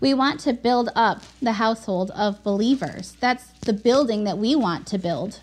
We 0.04 0.14
want 0.14 0.42
to 0.42 0.52
build 0.52 0.90
up 0.98 1.24
the 1.42 1.54
household 1.54 2.12
of 2.12 2.44
believers. 2.44 3.16
That's 3.22 3.46
the 3.62 3.72
building 3.72 4.26
that 4.26 4.38
we 4.38 4.54
want 4.54 4.86
to 4.88 4.98
build. 4.98 5.40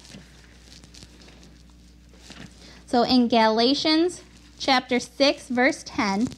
So 2.85 3.02
in 3.02 3.29
Galatians 3.29 4.23
chapter 4.59 5.00
6 5.00 5.49
verse 5.49 5.83
10 5.87 6.29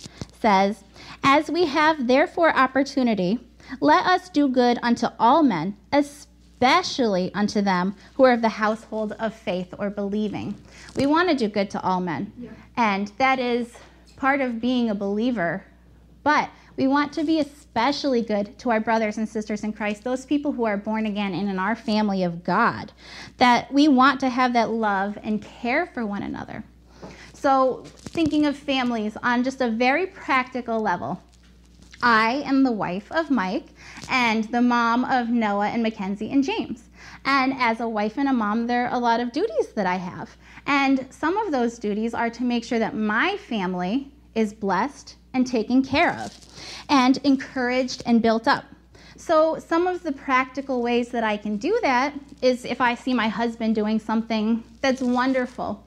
says, 0.40 0.84
"As 1.24 1.50
we 1.50 1.66
have 1.66 2.06
therefore 2.06 2.56
opportunity, 2.56 3.40
let 3.80 4.06
us 4.06 4.28
do 4.28 4.46
good 4.46 4.78
unto 4.84 5.08
all 5.18 5.42
men, 5.42 5.76
especially 5.92 7.34
unto 7.34 7.60
them 7.60 7.96
who 8.14 8.22
are 8.22 8.34
of 8.34 8.40
the 8.40 8.60
household 8.60 9.16
of 9.18 9.34
faith 9.34 9.74
or 9.80 9.90
believing. 9.90 10.54
We 10.94 11.06
want 11.06 11.28
to 11.30 11.34
do 11.34 11.48
good 11.48 11.70
to 11.70 11.82
all 11.82 12.00
men, 12.00 12.32
yeah. 12.38 12.50
and 12.76 13.10
that 13.18 13.40
is 13.40 13.78
part 14.14 14.40
of 14.40 14.60
being 14.60 14.88
a 14.88 14.94
believer. 14.94 15.64
But 16.22 16.50
we 16.76 16.86
want 16.86 17.12
to 17.14 17.24
be 17.24 17.40
especially 17.40 18.22
good 18.22 18.58
to 18.58 18.70
our 18.70 18.80
brothers 18.80 19.18
and 19.18 19.28
sisters 19.28 19.64
in 19.64 19.72
Christ, 19.72 20.04
those 20.04 20.26
people 20.26 20.52
who 20.52 20.64
are 20.64 20.76
born 20.76 21.06
again 21.06 21.34
and 21.34 21.48
in 21.48 21.58
our 21.58 21.76
family 21.76 22.22
of 22.22 22.44
God, 22.44 22.92
that 23.38 23.72
we 23.72 23.88
want 23.88 24.20
to 24.20 24.28
have 24.28 24.52
that 24.54 24.70
love 24.70 25.18
and 25.22 25.42
care 25.42 25.86
for 25.86 26.06
one 26.06 26.22
another. 26.22 26.64
So, 27.32 27.82
thinking 27.84 28.46
of 28.46 28.56
families 28.56 29.16
on 29.22 29.42
just 29.42 29.60
a 29.60 29.68
very 29.68 30.06
practical 30.06 30.80
level, 30.80 31.20
I 32.02 32.42
am 32.44 32.62
the 32.62 32.72
wife 32.72 33.10
of 33.12 33.30
Mike 33.30 33.66
and 34.08 34.44
the 34.44 34.62
mom 34.62 35.04
of 35.04 35.28
Noah 35.28 35.68
and 35.68 35.82
Mackenzie 35.82 36.30
and 36.30 36.42
James. 36.42 36.84
And 37.24 37.54
as 37.54 37.80
a 37.80 37.88
wife 37.88 38.18
and 38.18 38.28
a 38.28 38.32
mom, 38.32 38.66
there 38.66 38.86
are 38.86 38.94
a 38.94 38.98
lot 38.98 39.20
of 39.20 39.32
duties 39.32 39.68
that 39.74 39.86
I 39.86 39.96
have. 39.96 40.36
And 40.66 41.06
some 41.10 41.36
of 41.36 41.52
those 41.52 41.78
duties 41.78 42.14
are 42.14 42.30
to 42.30 42.44
make 42.44 42.64
sure 42.64 42.78
that 42.78 42.96
my 42.96 43.36
family 43.36 44.12
is 44.34 44.52
blessed 44.52 45.16
and 45.34 45.46
taken 45.46 45.82
care 45.82 46.12
of, 46.12 46.36
and 46.88 47.18
encouraged 47.18 48.02
and 48.06 48.22
built 48.22 48.46
up. 48.46 48.64
So, 49.16 49.58
some 49.58 49.86
of 49.86 50.02
the 50.02 50.12
practical 50.12 50.82
ways 50.82 51.10
that 51.10 51.22
I 51.22 51.36
can 51.36 51.56
do 51.56 51.78
that 51.82 52.12
is 52.40 52.64
if 52.64 52.80
I 52.80 52.94
see 52.94 53.14
my 53.14 53.28
husband 53.28 53.74
doing 53.74 53.98
something 53.98 54.64
that's 54.80 55.00
wonderful, 55.00 55.86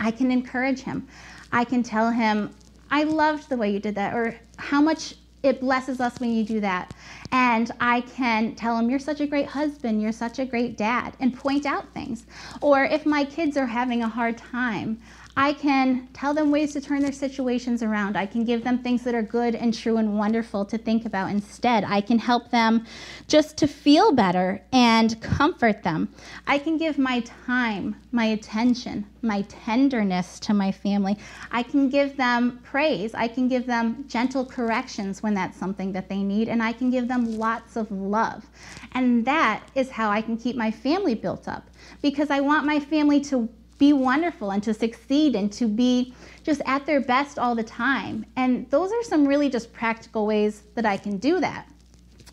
I 0.00 0.10
can 0.10 0.30
encourage 0.30 0.80
him. 0.80 1.06
I 1.52 1.64
can 1.64 1.82
tell 1.82 2.10
him, 2.10 2.50
I 2.90 3.04
loved 3.04 3.48
the 3.48 3.56
way 3.56 3.70
you 3.70 3.78
did 3.78 3.94
that, 3.94 4.14
or 4.14 4.34
how 4.56 4.80
much 4.80 5.14
it 5.44 5.60
blesses 5.60 6.00
us 6.00 6.18
when 6.18 6.32
you 6.32 6.42
do 6.42 6.58
that. 6.60 6.92
And 7.30 7.70
I 7.78 8.00
can 8.00 8.54
tell 8.54 8.78
him, 8.78 8.90
You're 8.90 8.98
such 8.98 9.20
a 9.20 9.26
great 9.26 9.46
husband, 9.46 10.02
you're 10.02 10.10
such 10.10 10.38
a 10.38 10.44
great 10.44 10.76
dad, 10.76 11.16
and 11.20 11.36
point 11.36 11.66
out 11.66 11.92
things. 11.92 12.24
Or 12.60 12.84
if 12.84 13.06
my 13.06 13.24
kids 13.24 13.56
are 13.56 13.66
having 13.66 14.02
a 14.02 14.08
hard 14.08 14.38
time, 14.38 15.00
I 15.36 15.52
can 15.52 16.08
tell 16.12 16.32
them 16.32 16.52
ways 16.52 16.72
to 16.74 16.80
turn 16.80 17.02
their 17.02 17.12
situations 17.12 17.82
around. 17.82 18.16
I 18.16 18.24
can 18.24 18.44
give 18.44 18.62
them 18.62 18.78
things 18.78 19.02
that 19.02 19.16
are 19.16 19.22
good 19.22 19.56
and 19.56 19.74
true 19.74 19.96
and 19.96 20.16
wonderful 20.16 20.64
to 20.66 20.78
think 20.78 21.06
about 21.06 21.30
instead. 21.30 21.82
I 21.82 22.00
can 22.02 22.20
help 22.20 22.50
them 22.50 22.86
just 23.26 23.56
to 23.56 23.66
feel 23.66 24.12
better 24.12 24.62
and 24.72 25.20
comfort 25.20 25.82
them. 25.82 26.14
I 26.46 26.58
can 26.58 26.78
give 26.78 26.98
my 26.98 27.20
time, 27.46 27.96
my 28.12 28.26
attention, 28.26 29.06
my 29.22 29.42
tenderness 29.42 30.38
to 30.40 30.54
my 30.54 30.70
family. 30.70 31.18
I 31.50 31.64
can 31.64 31.88
give 31.88 32.16
them 32.16 32.60
praise. 32.62 33.12
I 33.12 33.26
can 33.26 33.48
give 33.48 33.66
them 33.66 34.04
gentle 34.06 34.46
corrections 34.46 35.20
when 35.20 35.34
that's 35.34 35.58
something 35.58 35.90
that 35.92 36.08
they 36.08 36.22
need. 36.22 36.48
And 36.48 36.62
I 36.62 36.72
can 36.72 36.90
give 36.90 37.08
them 37.08 37.38
lots 37.38 37.74
of 37.74 37.90
love. 37.90 38.46
And 38.92 39.24
that 39.24 39.68
is 39.74 39.90
how 39.90 40.10
I 40.10 40.22
can 40.22 40.36
keep 40.36 40.54
my 40.54 40.70
family 40.70 41.16
built 41.16 41.48
up 41.48 41.68
because 42.02 42.30
I 42.30 42.38
want 42.38 42.66
my 42.66 42.78
family 42.78 43.20
to 43.22 43.48
be 43.78 43.92
wonderful 43.92 44.50
and 44.50 44.62
to 44.62 44.74
succeed 44.74 45.34
and 45.34 45.52
to 45.52 45.66
be 45.66 46.14
just 46.42 46.60
at 46.66 46.86
their 46.86 47.00
best 47.00 47.38
all 47.38 47.54
the 47.54 47.64
time. 47.64 48.26
And 48.36 48.70
those 48.70 48.92
are 48.92 49.02
some 49.02 49.26
really 49.26 49.48
just 49.48 49.72
practical 49.72 50.26
ways 50.26 50.62
that 50.74 50.86
I 50.86 50.96
can 50.96 51.18
do 51.18 51.40
that. 51.40 51.68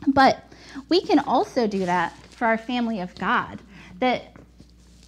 But 0.08 0.44
we 0.90 1.02
can 1.02 1.20
also 1.20 1.68
do 1.68 1.86
that 1.86 2.16
for 2.30 2.46
our 2.46 2.58
family 2.58 3.00
of 3.00 3.14
God. 3.16 3.60
That 4.00 4.36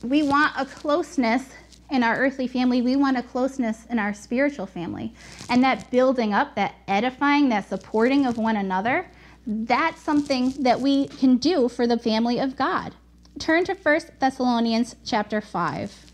we 0.03 0.23
want 0.23 0.53
a 0.57 0.65
closeness 0.65 1.45
in 1.89 2.03
our 2.03 2.15
earthly 2.15 2.47
family, 2.47 2.81
we 2.81 2.95
want 2.95 3.17
a 3.17 3.23
closeness 3.23 3.85
in 3.89 3.99
our 3.99 4.13
spiritual 4.13 4.65
family. 4.65 5.13
And 5.49 5.63
that 5.63 5.89
building 5.91 6.33
up, 6.33 6.55
that 6.55 6.75
edifying, 6.87 7.49
that 7.49 7.69
supporting 7.69 8.25
of 8.25 8.37
one 8.37 8.55
another, 8.55 9.07
that's 9.45 10.01
something 10.01 10.51
that 10.63 10.79
we 10.79 11.07
can 11.07 11.37
do 11.37 11.69
for 11.69 11.85
the 11.85 11.99
family 11.99 12.39
of 12.39 12.55
God. 12.55 12.95
Turn 13.39 13.65
to 13.65 13.73
1 13.73 14.01
Thessalonians 14.19 14.95
chapter 15.03 15.41
5. 15.41 16.12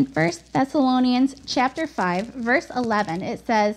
In 0.00 0.06
1 0.06 0.32
Thessalonians 0.54 1.36
chapter 1.44 1.86
5, 1.86 2.28
verse 2.28 2.70
11, 2.74 3.22
it 3.22 3.46
says, 3.46 3.76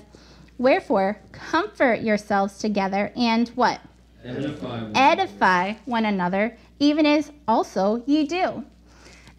Wherefore, 0.58 1.18
comfort 1.34 2.00
yourselves 2.00 2.60
together 2.60 3.12
and 3.18 3.50
what? 3.50 3.82
Edify 4.24 4.84
one, 4.84 4.96
Edify 4.96 5.74
one 5.84 6.06
another, 6.06 6.56
even 6.80 7.06
as 7.06 7.34
also 7.46 8.04
ye 8.06 8.26
do. 8.26 8.64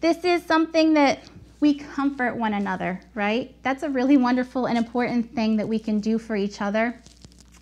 This 0.01 0.23
is 0.23 0.43
something 0.43 0.93
that 0.93 1.23
we 1.59 1.73
comfort 1.73 2.35
one 2.35 2.53
another, 2.53 3.01
right? 3.15 3.55
That's 3.63 3.81
a 3.81 3.89
really 3.89 4.17
wonderful 4.17 4.67
and 4.67 4.77
important 4.77 5.33
thing 5.33 5.57
that 5.57 5.67
we 5.67 5.79
can 5.79 5.99
do 5.99 6.19
for 6.19 6.35
each 6.35 6.61
other. 6.61 7.01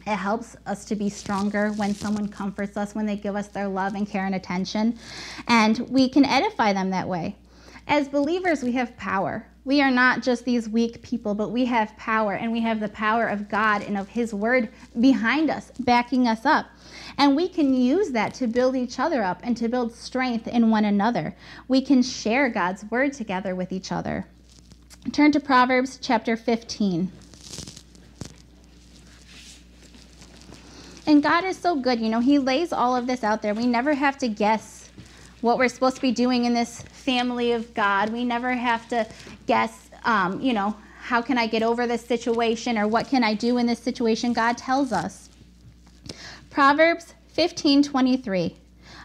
It 0.05 0.17
helps 0.17 0.57
us 0.65 0.83
to 0.83 0.97
be 0.97 1.07
stronger 1.07 1.69
when 1.71 1.95
someone 1.95 2.27
comforts 2.27 2.75
us, 2.75 2.93
when 2.93 3.05
they 3.05 3.15
give 3.15 3.37
us 3.37 3.47
their 3.47 3.69
love 3.69 3.95
and 3.95 4.05
care 4.05 4.25
and 4.25 4.35
attention. 4.35 4.99
And 5.47 5.79
we 5.87 6.09
can 6.09 6.25
edify 6.25 6.73
them 6.73 6.89
that 6.89 7.07
way. 7.07 7.37
As 7.87 8.07
believers, 8.07 8.63
we 8.63 8.71
have 8.73 8.95
power. 8.97 9.45
We 9.65 9.81
are 9.81 9.91
not 9.91 10.23
just 10.23 10.43
these 10.43 10.67
weak 10.67 11.01
people, 11.01 11.35
but 11.35 11.51
we 11.51 11.65
have 11.65 11.95
power, 11.95 12.33
and 12.33 12.51
we 12.51 12.59
have 12.61 12.79
the 12.79 12.89
power 12.89 13.27
of 13.27 13.47
God 13.47 13.81
and 13.81 13.97
of 13.97 14.09
His 14.09 14.33
Word 14.33 14.69
behind 14.99 15.49
us, 15.49 15.71
backing 15.79 16.27
us 16.27 16.45
up. 16.45 16.67
And 17.17 17.35
we 17.35 17.47
can 17.47 17.73
use 17.73 18.11
that 18.11 18.33
to 18.35 18.47
build 18.47 18.75
each 18.75 18.99
other 18.99 19.23
up 19.23 19.39
and 19.43 19.55
to 19.57 19.69
build 19.69 19.93
strength 19.93 20.47
in 20.47 20.69
one 20.69 20.85
another. 20.85 21.35
We 21.67 21.81
can 21.81 22.01
share 22.01 22.49
God's 22.49 22.83
Word 22.85 23.13
together 23.13 23.55
with 23.55 23.71
each 23.71 23.91
other. 23.91 24.25
Turn 25.11 25.31
to 25.33 25.39
Proverbs 25.39 25.97
chapter 26.01 26.35
15. 26.35 27.11
And 31.05 31.21
God 31.21 31.43
is 31.43 31.57
so 31.57 31.75
good. 31.75 31.99
You 31.99 32.09
know, 32.09 32.21
He 32.21 32.39
lays 32.39 32.73
all 32.73 32.95
of 32.95 33.07
this 33.07 33.23
out 33.23 33.41
there. 33.41 33.53
We 33.53 33.67
never 33.67 33.93
have 33.93 34.17
to 34.19 34.27
guess 34.27 34.82
what 35.43 35.57
we're 35.57 35.67
supposed 35.67 35.97
to 35.97 36.01
be 36.01 36.11
doing 36.11 36.45
in 36.45 36.53
this 36.53 36.81
family 36.81 37.51
of 37.51 37.73
God. 37.73 38.09
We 38.11 38.23
never 38.23 38.53
have 38.53 38.87
to 38.87 39.05
guess, 39.45 39.89
um, 40.05 40.39
you 40.39 40.53
know, 40.53 40.73
how 41.01 41.21
can 41.21 41.37
I 41.37 41.47
get 41.47 41.61
over 41.61 41.85
this 41.85 42.03
situation 42.03 42.77
or 42.77 42.87
what 42.87 43.09
can 43.09 43.25
I 43.25 43.33
do 43.33 43.57
in 43.57 43.67
this 43.67 43.79
situation? 43.79 44.31
God 44.31 44.57
tells 44.57 44.93
us. 44.93 45.29
Proverbs 46.49 47.13
15:23. 47.35 48.55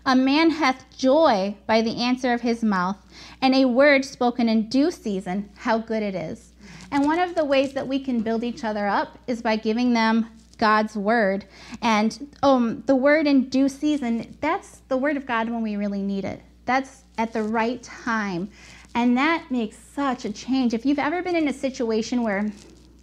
A 0.07 0.15
man 0.15 0.51
hath 0.51 0.87
joy 0.97 1.57
by 1.67 1.83
the 1.83 1.97
answer 1.97 2.33
of 2.33 2.43
his 2.43 2.63
mouth, 2.63 2.97
and 3.43 3.53
a 3.53 3.65
word 3.65 4.05
spoken 4.05 4.49
in 4.49 4.69
due 4.69 4.93
season, 4.93 5.51
how 5.57 5.79
good 5.79 6.05
it 6.05 6.15
is. 6.15 6.53
And 6.93 7.05
one 7.05 7.19
of 7.19 7.35
the 7.35 7.45
ways 7.45 7.73
that 7.73 7.89
we 7.89 7.99
can 7.99 8.21
build 8.21 8.45
each 8.45 8.63
other 8.63 8.87
up 8.87 9.19
is 9.27 9.43
by 9.43 9.57
giving 9.57 9.93
them 9.93 10.31
God's 10.59 10.97
word. 10.97 11.45
And 11.83 12.37
um, 12.43 12.83
the 12.87 12.97
word 12.97 13.27
in 13.27 13.49
due 13.49 13.69
season, 13.69 14.37
that's 14.41 14.83
the 14.89 14.97
word 14.97 15.17
of 15.17 15.27
God 15.27 15.49
when 15.49 15.63
we 15.63 15.77
really 15.77 16.03
need 16.03 16.25
it. 16.25 16.43
That's 16.65 17.03
at 17.17 17.33
the 17.33 17.43
right 17.43 17.83
time. 17.83 18.51
And 18.95 19.17
that 19.17 19.51
makes 19.51 19.77
such 19.77 20.25
a 20.25 20.33
change. 20.33 20.75
If 20.75 20.85
you've 20.85 20.99
ever 20.99 21.23
been 21.23 21.37
in 21.37 21.49
a 21.49 21.53
situation 21.53 22.23
where 22.23 22.51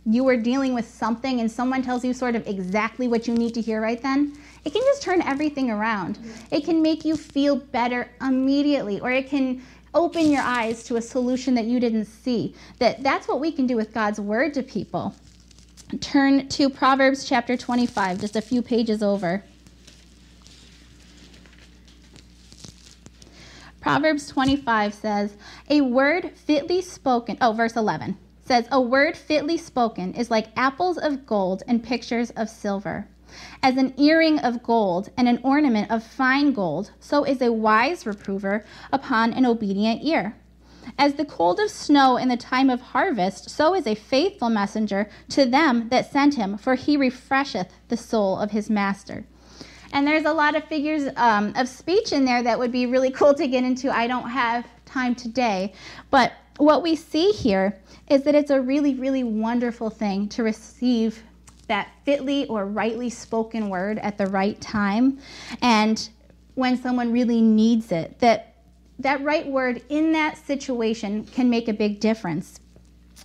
you 0.06 0.24
were 0.24 0.38
dealing 0.38 0.74
with 0.74 0.88
something 0.88 1.40
and 1.40 1.52
someone 1.52 1.82
tells 1.82 2.06
you 2.06 2.14
sort 2.14 2.36
of 2.36 2.48
exactly 2.48 3.08
what 3.08 3.28
you 3.28 3.34
need 3.34 3.54
to 3.56 3.62
hear 3.62 3.82
right 3.82 4.02
then, 4.02 4.38
it 4.64 4.74
can 4.74 4.82
just 4.84 5.02
turn 5.02 5.22
everything 5.22 5.72
around. 5.72 6.20
It 6.52 6.64
can 6.66 6.82
make 6.82 7.06
you 7.06 7.16
feel 7.16 7.56
better 7.56 8.10
immediately, 8.22 9.00
or 9.00 9.12
it 9.12 9.30
can 9.30 9.64
open 9.94 10.30
your 10.30 10.42
eyes 10.42 10.84
to 10.84 10.98
a 10.98 11.02
solution 11.02 11.56
that 11.56 11.66
you 11.66 11.80
didn't 11.80 12.06
see. 12.06 12.54
That 12.80 13.02
that's 13.02 13.28
what 13.28 13.40
we 13.40 13.52
can 13.52 13.66
do 13.66 13.76
with 13.76 13.94
God's 13.94 14.20
word 14.20 14.54
to 14.56 14.64
people. 14.64 15.16
Turn 16.02 16.48
to 16.50 16.70
Proverbs 16.70 17.24
chapter 17.26 17.56
25, 17.56 18.20
just 18.20 18.36
a 18.36 18.42
few 18.42 18.62
pages 18.62 19.02
over. 19.02 19.44
Proverbs 23.80 24.28
25 24.28 24.94
says, 24.94 25.38
A 25.70 25.82
word 25.82 26.32
fitly 26.36 26.82
spoken, 26.82 27.38
oh, 27.40 27.54
verse 27.54 27.76
11 27.76 28.18
says, 28.44 28.68
A 28.72 28.82
word 28.82 29.16
fitly 29.16 29.58
spoken 29.58 30.14
is 30.16 30.32
like 30.32 30.48
apples 30.58 30.98
of 30.98 31.26
gold 31.26 31.64
and 31.68 31.84
pictures 31.84 32.32
of 32.32 32.50
silver. 32.50 33.08
As 33.62 33.78
an 33.78 33.94
earring 33.98 34.40
of 34.40 34.64
gold 34.64 35.10
and 35.16 35.28
an 35.30 35.40
ornament 35.44 35.92
of 35.92 36.04
fine 36.04 36.52
gold, 36.52 36.92
so 37.00 37.24
is 37.24 37.42
a 37.42 37.54
wise 37.54 38.06
reprover 38.06 38.66
upon 38.92 39.34
an 39.34 39.46
obedient 39.46 40.04
ear. 40.04 40.36
As 40.98 41.14
the 41.14 41.26
cold 41.26 41.60
of 41.60 41.70
snow 41.70 42.18
in 42.18 42.30
the 42.30 42.38
time 42.38 42.70
of 42.70 42.82
harvest, 42.82 43.50
so 43.50 43.74
is 43.76 43.88
a 43.88 43.96
faithful 43.96 44.50
messenger 44.50 45.10
to 45.30 45.46
them 45.46 45.90
that 45.90 46.12
sent 46.12 46.36
him, 46.36 46.58
for 46.58 46.76
he 46.76 46.98
refresheth 46.98 47.72
the 47.88 47.98
soul 47.98 48.40
of 48.40 48.52
his 48.52 48.70
master. 48.70 49.26
And 49.92 50.06
there's 50.06 50.26
a 50.26 50.34
lot 50.34 50.56
of 50.56 50.64
figures 50.66 51.10
um, 51.16 51.54
of 51.56 51.70
speech 51.70 52.12
in 52.12 52.26
there 52.26 52.44
that 52.44 52.60
would 52.60 52.72
be 52.72 52.86
really 52.86 53.12
cool 53.12 53.34
to 53.34 53.48
get 53.48 53.64
into. 53.64 53.90
I 53.96 54.08
don't 54.08 54.30
have 54.30 54.68
time 54.86 55.16
today. 55.16 55.74
But 56.10 56.34
what 56.58 56.84
we 56.84 56.96
see 56.96 57.32
here 57.32 57.78
is 58.10 58.24
that 58.24 58.36
it's 58.36 58.52
a 58.52 58.60
really, 58.60 58.96
really 58.96 59.24
wonderful 59.24 59.90
thing 59.90 60.28
to 60.30 60.44
receive 60.44 61.24
that 61.68 61.90
fitly 62.04 62.46
or 62.48 62.66
rightly 62.66 63.10
spoken 63.10 63.70
word 63.70 63.98
at 64.00 64.18
the 64.18 64.28
right 64.28 64.60
time. 64.62 65.20
And 65.62 66.08
when 66.56 66.78
someone 66.78 67.12
really 67.12 67.42
needs 67.42 67.92
it, 67.92 68.20
that 68.20 68.55
that 69.00 69.24
right 69.24 69.46
word 69.48 69.84
in 69.90 70.12
that 70.14 70.38
situation 70.38 71.26
can 71.26 71.50
make 71.50 71.68
a 71.68 71.74
big 71.74 72.00
difference. 72.00 72.60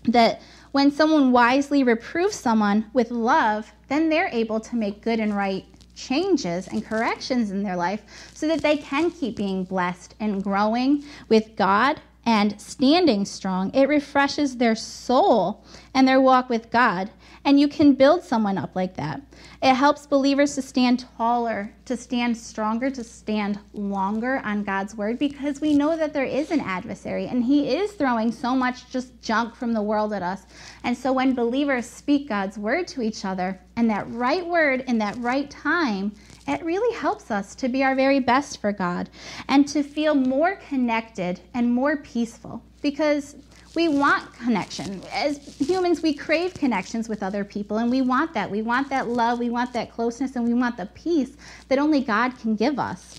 That 0.04 0.40
When 0.72 0.92
someone 0.92 1.32
wisely 1.32 1.82
reproves 1.82 2.36
someone 2.36 2.86
with 2.92 3.10
love, 3.10 3.72
then 3.88 4.08
they're 4.08 4.30
able 4.32 4.60
to 4.60 4.76
make 4.76 5.02
good 5.02 5.18
and 5.18 5.36
right 5.36 5.64
changes 5.96 6.68
and 6.68 6.84
corrections 6.84 7.50
in 7.50 7.62
their 7.62 7.76
life 7.76 8.02
so 8.32 8.46
that 8.48 8.62
they 8.62 8.76
can 8.76 9.10
keep 9.10 9.36
being 9.36 9.64
blessed 9.64 10.14
and 10.20 10.42
growing 10.42 11.04
with 11.28 11.56
God 11.56 12.00
and 12.24 12.60
standing 12.60 13.24
strong. 13.24 13.74
It 13.74 13.88
refreshes 13.88 14.56
their 14.56 14.76
soul 14.76 15.64
and 15.94 16.06
their 16.06 16.20
walk 16.20 16.48
with 16.48 16.70
God. 16.70 17.10
And 17.44 17.58
you 17.58 17.68
can 17.68 17.94
build 17.94 18.22
someone 18.22 18.58
up 18.58 18.76
like 18.76 18.94
that. 18.96 19.22
It 19.62 19.74
helps 19.74 20.06
believers 20.06 20.54
to 20.54 20.62
stand 20.62 21.06
taller, 21.16 21.72
to 21.86 21.96
stand 21.96 22.36
stronger, 22.36 22.90
to 22.90 23.02
stand 23.02 23.58
longer 23.72 24.40
on 24.44 24.64
God's 24.64 24.94
word 24.94 25.18
because 25.18 25.60
we 25.60 25.74
know 25.74 25.96
that 25.96 26.12
there 26.12 26.24
is 26.24 26.50
an 26.50 26.60
adversary 26.60 27.26
and 27.26 27.42
he 27.42 27.74
is 27.74 27.92
throwing 27.92 28.30
so 28.30 28.54
much 28.54 28.90
just 28.90 29.20
junk 29.22 29.54
from 29.54 29.72
the 29.72 29.82
world 29.82 30.12
at 30.12 30.22
us. 30.22 30.42
And 30.84 30.96
so 30.96 31.12
when 31.12 31.34
believers 31.34 31.86
speak 31.86 32.28
God's 32.28 32.58
word 32.58 32.86
to 32.88 33.02
each 33.02 33.24
other 33.24 33.60
and 33.76 33.88
that 33.88 34.10
right 34.10 34.46
word 34.46 34.84
in 34.86 34.98
that 34.98 35.16
right 35.16 35.50
time, 35.50 36.12
it 36.46 36.64
really 36.64 36.94
helps 36.96 37.30
us 37.30 37.54
to 37.56 37.68
be 37.68 37.82
our 37.82 37.94
very 37.94 38.20
best 38.20 38.60
for 38.60 38.72
God 38.72 39.08
and 39.48 39.66
to 39.68 39.82
feel 39.82 40.14
more 40.14 40.56
connected 40.68 41.40
and 41.54 41.72
more 41.72 41.96
peaceful 41.98 42.62
because 42.82 43.36
we 43.74 43.88
want 43.88 44.32
connection. 44.34 45.02
As 45.12 45.38
humans, 45.58 46.02
we 46.02 46.12
crave 46.12 46.54
connections 46.54 47.08
with 47.08 47.22
other 47.22 47.44
people, 47.44 47.78
and 47.78 47.90
we 47.90 48.02
want 48.02 48.34
that. 48.34 48.50
We 48.50 48.62
want 48.62 48.88
that 48.90 49.08
love, 49.08 49.38
we 49.38 49.50
want 49.50 49.72
that 49.74 49.92
closeness, 49.92 50.34
and 50.36 50.44
we 50.44 50.54
want 50.54 50.76
the 50.76 50.86
peace 50.86 51.36
that 51.68 51.78
only 51.78 52.00
God 52.00 52.38
can 52.38 52.56
give 52.56 52.78
us. 52.78 53.16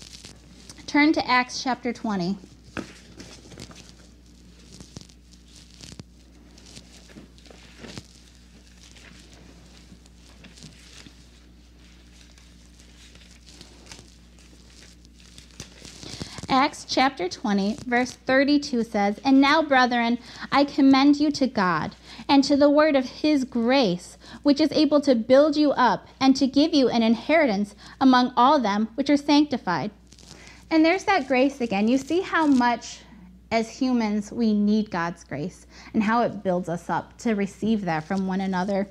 Turn 0.86 1.12
to 1.14 1.26
Acts 1.28 1.62
chapter 1.62 1.92
20. 1.92 2.36
Acts 16.52 16.84
chapter 16.86 17.30
20, 17.30 17.78
verse 17.86 18.12
32 18.12 18.84
says, 18.84 19.18
And 19.24 19.40
now, 19.40 19.62
brethren, 19.62 20.18
I 20.52 20.64
commend 20.64 21.16
you 21.16 21.30
to 21.30 21.46
God 21.46 21.96
and 22.28 22.44
to 22.44 22.58
the 22.58 22.68
word 22.68 22.94
of 22.94 23.06
his 23.06 23.44
grace, 23.44 24.18
which 24.42 24.60
is 24.60 24.70
able 24.72 25.00
to 25.00 25.14
build 25.14 25.56
you 25.56 25.72
up 25.72 26.08
and 26.20 26.36
to 26.36 26.46
give 26.46 26.74
you 26.74 26.90
an 26.90 27.02
inheritance 27.02 27.74
among 28.02 28.34
all 28.36 28.58
them 28.58 28.88
which 28.96 29.08
are 29.08 29.16
sanctified. 29.16 29.92
And 30.70 30.84
there's 30.84 31.04
that 31.04 31.26
grace 31.26 31.62
again. 31.62 31.88
You 31.88 31.96
see 31.96 32.20
how 32.20 32.46
much 32.46 33.00
as 33.50 33.70
humans 33.70 34.30
we 34.30 34.52
need 34.52 34.90
God's 34.90 35.24
grace 35.24 35.66
and 35.94 36.02
how 36.02 36.20
it 36.20 36.42
builds 36.42 36.68
us 36.68 36.90
up 36.90 37.16
to 37.20 37.34
receive 37.34 37.86
that 37.86 38.04
from 38.04 38.26
one 38.26 38.42
another. 38.42 38.88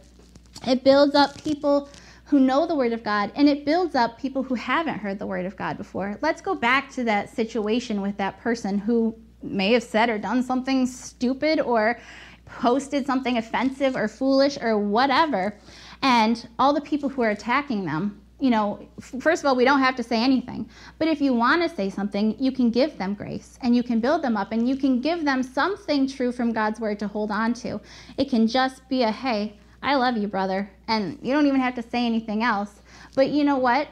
It 0.66 0.84
builds 0.84 1.14
up 1.14 1.40
people 1.44 1.90
who 2.32 2.40
know 2.40 2.66
the 2.66 2.74
Word 2.74 2.94
of 2.94 3.04
God, 3.04 3.30
and 3.36 3.50
it 3.50 3.66
builds 3.66 3.94
up 3.94 4.18
people 4.18 4.42
who 4.42 4.56
haven't 4.56 5.00
heard 5.00 5.20
the 5.20 5.28
Word 5.28 5.46
of 5.46 5.58
God 5.58 5.78
before. 5.78 6.18
Let's 6.22 6.42
go 6.42 6.56
back 6.56 6.90
to 6.92 7.04
that 7.04 7.30
situation 7.30 8.02
with 8.02 8.16
that 8.16 8.40
person 8.40 8.78
who 8.78 9.14
may 9.44 9.74
have 9.74 9.84
said 9.84 10.10
or 10.10 10.18
done 10.18 10.42
something 10.42 10.88
stupid 10.88 11.60
or 11.60 12.00
posted 12.46 13.06
something 13.06 13.38
offensive 13.38 13.98
or 13.98 14.08
foolish 14.08 14.58
or 14.62 14.80
whatever, 14.80 15.58
and 16.04 16.48
all 16.58 16.74
the 16.74 16.80
people 16.80 17.10
who 17.10 17.22
are 17.22 17.32
attacking 17.32 17.84
them. 17.84 18.22
You 18.40 18.50
know, 18.50 18.88
first 19.20 19.44
of 19.44 19.48
all, 19.48 19.56
we 19.58 19.66
don't 19.66 19.82
have 19.82 19.98
to 19.98 20.04
say 20.04 20.24
anything. 20.24 20.70
But 21.00 21.10
if 21.10 21.20
you 21.20 21.34
want 21.34 21.62
to 21.64 21.76
say 21.76 21.90
something, 21.90 22.38
you 22.40 22.54
can 22.54 22.72
give 22.72 22.98
them 22.98 23.14
grace 23.14 23.60
and 23.62 23.76
you 23.76 23.84
can 23.84 24.00
build 24.00 24.22
them 24.22 24.38
up 24.38 24.54
and 24.54 24.70
you 24.70 24.78
can 24.78 25.02
give 25.02 25.26
them 25.26 25.44
something 25.44 26.08
true 26.08 26.32
from 26.32 26.54
God's 26.54 26.80
word 26.80 26.98
to 27.00 27.10
hold 27.10 27.30
on 27.30 27.54
to. 27.56 27.82
It 28.18 28.30
can 28.30 28.48
just 28.48 28.88
be 28.88 29.04
a 29.04 29.12
hey, 29.12 29.60
I 29.82 29.96
love 29.96 30.18
you, 30.18 30.28
brother. 30.28 30.70
And 30.88 31.18
you 31.22 31.34
don't 31.34 31.48
even 31.48 31.62
have 31.62 31.76
to 31.76 31.84
say 31.84 32.06
anything 32.06 32.44
else. 32.44 32.82
But 33.16 33.30
you 33.30 33.44
know 33.44 33.58
what? 33.58 33.88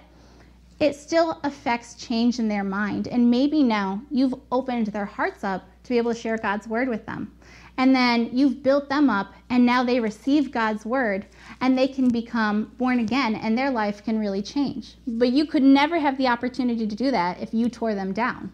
It 0.79 0.95
still 0.95 1.39
affects 1.43 1.95
change 1.95 2.39
in 2.39 2.47
their 2.47 2.63
mind. 2.63 3.07
And 3.07 3.29
maybe 3.29 3.63
now 3.63 4.01
you've 4.09 4.35
opened 4.51 4.87
their 4.87 5.05
hearts 5.05 5.43
up 5.43 5.65
to 5.83 5.89
be 5.89 5.97
able 5.97 6.13
to 6.13 6.19
share 6.19 6.37
God's 6.37 6.67
word 6.67 6.87
with 6.87 7.05
them. 7.05 7.33
And 7.77 7.95
then 7.95 8.29
you've 8.33 8.61
built 8.61 8.89
them 8.89 9.09
up, 9.09 9.33
and 9.49 9.65
now 9.65 9.83
they 9.83 10.01
receive 10.01 10.51
God's 10.51 10.85
word, 10.85 11.25
and 11.61 11.77
they 11.77 11.87
can 11.87 12.09
become 12.09 12.73
born 12.77 12.99
again, 12.99 13.35
and 13.35 13.57
their 13.57 13.71
life 13.71 14.03
can 14.03 14.19
really 14.19 14.41
change. 14.41 14.95
But 15.07 15.29
you 15.29 15.45
could 15.45 15.63
never 15.63 15.97
have 15.97 16.17
the 16.17 16.27
opportunity 16.27 16.85
to 16.85 16.95
do 16.95 17.09
that 17.11 17.39
if 17.41 17.53
you 17.53 17.69
tore 17.69 17.95
them 17.95 18.11
down. 18.11 18.51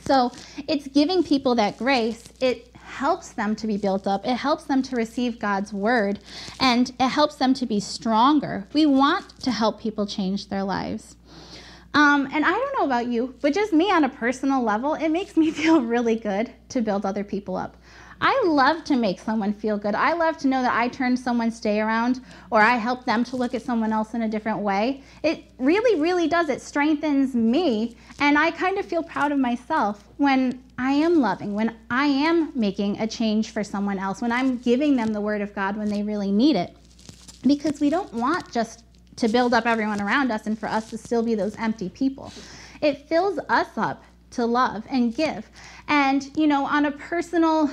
So 0.00 0.32
it's 0.66 0.88
giving 0.88 1.22
people 1.22 1.54
that 1.56 1.76
grace. 1.76 2.24
It 2.40 2.67
helps 2.88 3.28
them 3.32 3.54
to 3.56 3.66
be 3.66 3.76
built 3.76 4.06
up. 4.06 4.26
It 4.26 4.36
helps 4.36 4.64
them 4.64 4.82
to 4.82 4.96
receive 4.96 5.38
God's 5.38 5.72
word 5.72 6.18
and 6.58 6.90
it 6.98 7.08
helps 7.08 7.36
them 7.36 7.54
to 7.54 7.66
be 7.66 7.80
stronger. 7.80 8.66
We 8.72 8.86
want 8.86 9.38
to 9.40 9.50
help 9.50 9.80
people 9.80 10.06
change 10.06 10.48
their 10.48 10.64
lives. 10.64 11.16
Um, 11.94 12.28
and 12.32 12.44
I 12.44 12.50
don't 12.50 12.78
know 12.78 12.84
about 12.84 13.06
you, 13.06 13.34
but 13.40 13.54
just 13.54 13.72
me 13.72 13.90
on 13.90 14.04
a 14.04 14.08
personal 14.08 14.62
level, 14.62 14.94
it 14.94 15.08
makes 15.08 15.36
me 15.36 15.50
feel 15.60 15.80
really 15.80 16.16
good 16.16 16.52
to 16.70 16.80
build 16.80 17.04
other 17.06 17.24
people 17.24 17.56
up. 17.56 17.76
I 18.20 18.42
love 18.44 18.84
to 18.84 18.96
make 18.96 19.20
someone 19.20 19.52
feel 19.52 19.78
good. 19.78 19.94
I 19.94 20.12
love 20.12 20.36
to 20.38 20.48
know 20.48 20.62
that 20.62 20.74
I 20.74 20.88
turned 20.88 21.18
someone's 21.18 21.60
day 21.60 21.80
around 21.80 22.20
or 22.50 22.60
I 22.60 22.76
helped 22.76 23.06
them 23.06 23.22
to 23.24 23.36
look 23.36 23.54
at 23.54 23.62
someone 23.62 23.92
else 23.92 24.14
in 24.14 24.22
a 24.22 24.28
different 24.28 24.58
way. 24.58 25.02
It 25.22 25.44
really, 25.58 26.00
really 26.00 26.26
does. 26.26 26.48
It 26.48 26.60
strengthens 26.60 27.34
me. 27.34 27.96
And 28.18 28.36
I 28.36 28.50
kind 28.50 28.78
of 28.78 28.86
feel 28.86 29.02
proud 29.02 29.30
of 29.30 29.38
myself 29.38 30.04
when 30.16 30.62
I 30.78 30.92
am 30.92 31.20
loving, 31.20 31.54
when 31.54 31.76
I 31.90 32.06
am 32.06 32.50
making 32.58 33.00
a 33.00 33.06
change 33.06 33.50
for 33.50 33.62
someone 33.62 33.98
else, 33.98 34.20
when 34.20 34.32
I'm 34.32 34.58
giving 34.58 34.96
them 34.96 35.12
the 35.12 35.20
word 35.20 35.40
of 35.40 35.54
God 35.54 35.76
when 35.76 35.88
they 35.88 36.02
really 36.02 36.32
need 36.32 36.56
it. 36.56 36.76
Because 37.46 37.80
we 37.80 37.88
don't 37.88 38.12
want 38.12 38.50
just 38.50 38.82
to 39.16 39.28
build 39.28 39.54
up 39.54 39.66
everyone 39.66 40.00
around 40.00 40.32
us 40.32 40.46
and 40.46 40.58
for 40.58 40.68
us 40.68 40.90
to 40.90 40.98
still 40.98 41.22
be 41.22 41.34
those 41.36 41.54
empty 41.56 41.88
people. 41.88 42.32
It 42.80 43.08
fills 43.08 43.38
us 43.48 43.68
up 43.76 44.02
to 44.30 44.44
love 44.44 44.84
and 44.90 45.14
give. 45.14 45.48
And, 45.86 46.36
you 46.36 46.46
know, 46.46 46.64
on 46.66 46.84
a 46.84 46.90
personal 46.90 47.70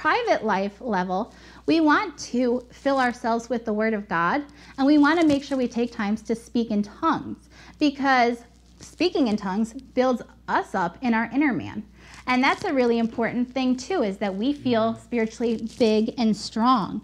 private 0.00 0.42
life 0.42 0.80
level, 0.80 1.34
we 1.66 1.78
want 1.78 2.16
to 2.16 2.66
fill 2.72 2.98
ourselves 2.98 3.50
with 3.50 3.66
the 3.66 3.72
Word 3.72 3.92
of 3.92 4.08
God, 4.08 4.42
and 4.78 4.86
we 4.86 4.96
want 4.96 5.20
to 5.20 5.26
make 5.26 5.44
sure 5.44 5.58
we 5.58 5.68
take 5.68 5.92
times 5.92 6.22
to 6.22 6.34
speak 6.34 6.70
in 6.70 6.82
tongues 6.82 7.50
because 7.78 8.38
speaking 8.80 9.28
in 9.28 9.36
tongues 9.36 9.74
builds 9.74 10.22
us 10.48 10.74
up 10.74 10.96
in 11.02 11.12
our 11.12 11.28
inner 11.34 11.52
man. 11.52 11.84
And 12.26 12.42
that's 12.42 12.64
a 12.64 12.72
really 12.72 12.98
important 12.98 13.52
thing, 13.52 13.76
too, 13.76 14.02
is 14.02 14.16
that 14.18 14.34
we 14.34 14.54
feel 14.54 14.94
spiritually 14.94 15.68
big 15.78 16.14
and 16.16 16.34
strong. 16.34 17.02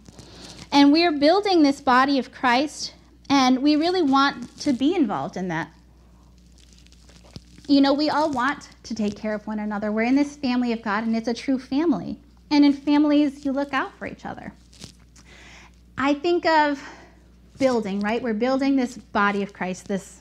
And 0.72 0.90
we're 0.90 1.12
building 1.12 1.62
this 1.62 1.82
body 1.82 2.18
of 2.18 2.32
Christ, 2.32 2.94
and 3.28 3.62
we 3.62 3.76
really 3.76 4.02
want 4.02 4.59
to 4.61 4.72
be 4.72 4.94
involved 4.94 5.37
in 5.37 5.48
that. 5.48 5.68
You 7.68 7.82
know, 7.82 7.92
we 7.92 8.09
all 8.09 8.30
want 8.30 8.70
to 8.85 8.94
take 8.94 9.16
care 9.16 9.35
of 9.35 9.46
one 9.46 9.59
another. 9.59 9.92
We're 9.92 10.04
in 10.04 10.14
this 10.14 10.35
family 10.35 10.72
of 10.72 10.80
God, 10.80 11.04
and 11.04 11.14
it's 11.14 11.28
a 11.28 11.35
true 11.35 11.59
family. 11.59 12.18
And 12.50 12.64
in 12.64 12.72
families, 12.72 13.44
you 13.44 13.52
look 13.52 13.72
out 13.72 13.96
for 13.98 14.06
each 14.06 14.24
other. 14.24 14.52
I 15.98 16.14
think 16.14 16.46
of 16.46 16.82
building, 17.59 18.00
right? 18.00 18.22
We're 18.22 18.35
building 18.35 18.76
this 18.76 18.96
body 18.96 19.42
of 19.42 19.52
Christ, 19.52 19.88
this 19.88 20.20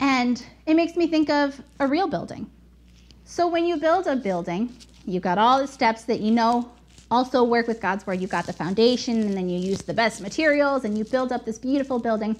and 0.00 0.44
it 0.66 0.74
makes 0.74 0.96
me 0.96 1.06
think 1.06 1.28
of 1.28 1.60
a 1.80 1.86
real 1.86 2.08
building. 2.08 2.48
So 3.24 3.48
when 3.48 3.66
you 3.66 3.76
build 3.76 4.06
a 4.06 4.16
building, 4.16 4.74
you've 5.04 5.22
got 5.22 5.38
all 5.38 5.60
the 5.60 5.66
steps 5.66 6.04
that 6.04 6.20
you 6.20 6.30
know 6.30 6.70
also 7.10 7.42
work 7.42 7.66
with 7.66 7.80
God's 7.80 8.06
word. 8.06 8.20
You've 8.20 8.30
got 8.30 8.46
the 8.46 8.52
foundation, 8.52 9.20
and 9.20 9.34
then 9.34 9.48
you 9.48 9.58
use 9.58 9.78
the 9.78 9.94
best 9.94 10.20
materials, 10.20 10.84
and 10.84 10.96
you 10.96 11.04
build 11.04 11.32
up 11.32 11.44
this 11.44 11.58
beautiful 11.58 11.98
building. 11.98 12.36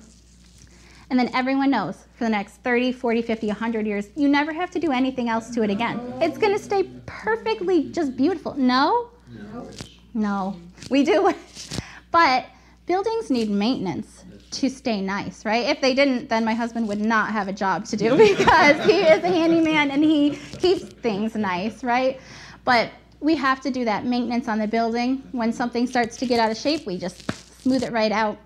And 1.11 1.19
then 1.19 1.31
everyone 1.35 1.71
knows 1.71 2.07
for 2.15 2.25
the 2.25 2.31
next 2.31 2.57
30, 2.57 2.93
40, 2.93 3.23
50, 3.23 3.47
100 3.47 3.87
years, 3.87 4.09
you 4.15 4.29
never 4.29 4.53
have 4.53 4.71
to 4.73 4.79
do 4.79 4.93
anything 4.93 5.29
else 5.29 5.51
to 5.51 5.63
it 5.63 5.71
again. 5.71 6.01
It's 6.21 6.37
going 6.37 6.57
to 6.57 6.63
stay 6.63 6.85
perfectly 7.07 7.91
just 7.91 8.17
beautiful. 8.17 8.55
No? 8.55 9.11
No. 9.31 9.69
No. 10.13 10.57
We 10.91 11.05
do. 11.05 11.33
but 12.11 12.47
buildings 12.87 13.31
need 13.31 13.49
maintenance 13.49 14.25
to 14.51 14.69
stay 14.69 15.01
nice, 15.01 15.45
right? 15.45 15.67
If 15.67 15.81
they 15.81 15.95
didn't, 15.95 16.29
then 16.29 16.45
my 16.45 16.55
husband 16.55 16.89
would 16.89 17.01
not 17.01 17.33
have 17.33 17.49
a 17.49 17.53
job 17.53 17.85
to 17.87 17.97
do 17.97 18.17
because 18.17 18.85
he 18.85 19.01
is 19.01 19.23
a 19.25 19.29
handyman 19.29 19.91
and 19.91 20.03
he 20.03 20.31
keeps 20.59 20.85
things 20.85 21.35
nice, 21.35 21.83
right? 21.83 22.21
But 22.65 22.91
we 23.21 23.35
have 23.37 23.61
to 23.63 23.71
do 23.71 23.85
that 23.85 24.05
maintenance 24.05 24.49
on 24.49 24.59
the 24.59 24.69
building. 24.69 25.23
When 25.33 25.53
something 25.53 25.87
starts 25.87 26.17
to 26.19 26.27
get 26.27 26.39
out 26.39 26.51
of 26.51 26.57
shape, 26.57 26.87
we 26.87 26.99
just 26.99 27.31
smooth 27.63 27.83
it 27.83 27.93
right 27.93 28.13
out. 28.13 28.39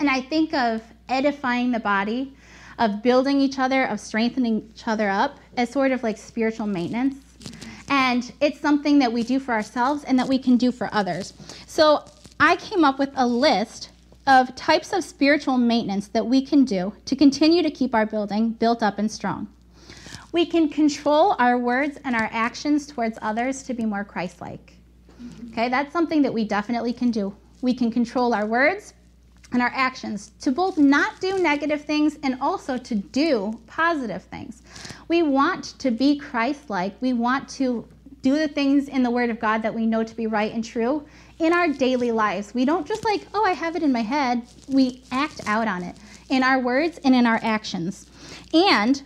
And 0.00 0.08
I 0.08 0.20
think 0.20 0.54
of 0.54 0.82
edifying 1.08 1.72
the 1.72 1.80
body, 1.80 2.34
of 2.78 3.02
building 3.02 3.40
each 3.40 3.58
other, 3.58 3.84
of 3.84 4.00
strengthening 4.00 4.68
each 4.70 4.86
other 4.86 5.08
up 5.08 5.38
as 5.56 5.70
sort 5.70 5.90
of 5.90 6.02
like 6.02 6.16
spiritual 6.16 6.66
maintenance. 6.66 7.16
And 7.88 8.30
it's 8.40 8.60
something 8.60 8.98
that 8.98 9.12
we 9.12 9.22
do 9.22 9.40
for 9.40 9.52
ourselves 9.52 10.04
and 10.04 10.18
that 10.18 10.28
we 10.28 10.38
can 10.38 10.56
do 10.56 10.70
for 10.70 10.88
others. 10.92 11.32
So 11.66 12.04
I 12.38 12.56
came 12.56 12.84
up 12.84 12.98
with 12.98 13.10
a 13.16 13.26
list 13.26 13.90
of 14.26 14.54
types 14.54 14.92
of 14.92 15.02
spiritual 15.02 15.56
maintenance 15.56 16.08
that 16.08 16.24
we 16.24 16.44
can 16.44 16.64
do 16.64 16.92
to 17.06 17.16
continue 17.16 17.62
to 17.62 17.70
keep 17.70 17.94
our 17.94 18.04
building 18.04 18.50
built 18.50 18.82
up 18.82 18.98
and 18.98 19.10
strong. 19.10 19.48
We 20.32 20.44
can 20.44 20.68
control 20.68 21.34
our 21.38 21.56
words 21.56 21.98
and 22.04 22.14
our 22.14 22.28
actions 22.30 22.86
towards 22.86 23.18
others 23.22 23.62
to 23.64 23.74
be 23.74 23.86
more 23.86 24.04
Christ 24.04 24.42
like. 24.42 24.74
Okay, 25.50 25.70
that's 25.70 25.92
something 25.92 26.20
that 26.22 26.32
we 26.32 26.44
definitely 26.44 26.92
can 26.92 27.10
do. 27.10 27.34
We 27.62 27.72
can 27.72 27.90
control 27.90 28.34
our 28.34 28.46
words 28.46 28.92
and 29.52 29.62
our 29.62 29.72
actions 29.74 30.32
to 30.40 30.52
both 30.52 30.78
not 30.78 31.20
do 31.20 31.38
negative 31.38 31.82
things 31.84 32.18
and 32.22 32.38
also 32.40 32.76
to 32.76 32.94
do 32.94 33.58
positive 33.66 34.22
things. 34.24 34.62
We 35.08 35.22
want 35.22 35.78
to 35.78 35.90
be 35.90 36.18
Christ 36.18 36.68
like. 36.68 37.00
We 37.00 37.12
want 37.12 37.48
to 37.50 37.86
do 38.22 38.36
the 38.36 38.48
things 38.48 38.88
in 38.88 39.02
the 39.02 39.10
Word 39.10 39.30
of 39.30 39.38
God 39.38 39.62
that 39.62 39.74
we 39.74 39.86
know 39.86 40.02
to 40.02 40.14
be 40.14 40.26
right 40.26 40.52
and 40.52 40.64
true 40.64 41.06
in 41.38 41.52
our 41.52 41.68
daily 41.68 42.12
lives. 42.12 42.52
We 42.52 42.64
don't 42.64 42.86
just 42.86 43.04
like, 43.04 43.26
oh, 43.32 43.44
I 43.44 43.52
have 43.52 43.76
it 43.76 43.82
in 43.82 43.92
my 43.92 44.02
head. 44.02 44.42
We 44.68 45.02
act 45.12 45.40
out 45.46 45.68
on 45.68 45.82
it 45.82 45.96
in 46.28 46.42
our 46.42 46.58
words 46.58 46.98
and 47.04 47.14
in 47.14 47.26
our 47.26 47.40
actions. 47.42 48.06
And 48.52 49.02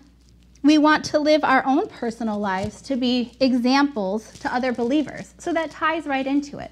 we 0.62 0.78
want 0.78 1.05
to 1.07 1.18
live 1.18 1.42
our 1.44 1.64
own 1.66 1.88
personal 1.88 2.38
lives 2.38 2.81
to 2.83 2.96
be 2.96 3.33
examples 3.40 4.38
to 4.40 4.55
other 4.55 4.72
believers. 4.72 5.35
So 5.38 5.52
that 5.52 5.70
ties 5.72 6.07
right 6.07 6.26
into 6.26 6.59
it. 6.59 6.70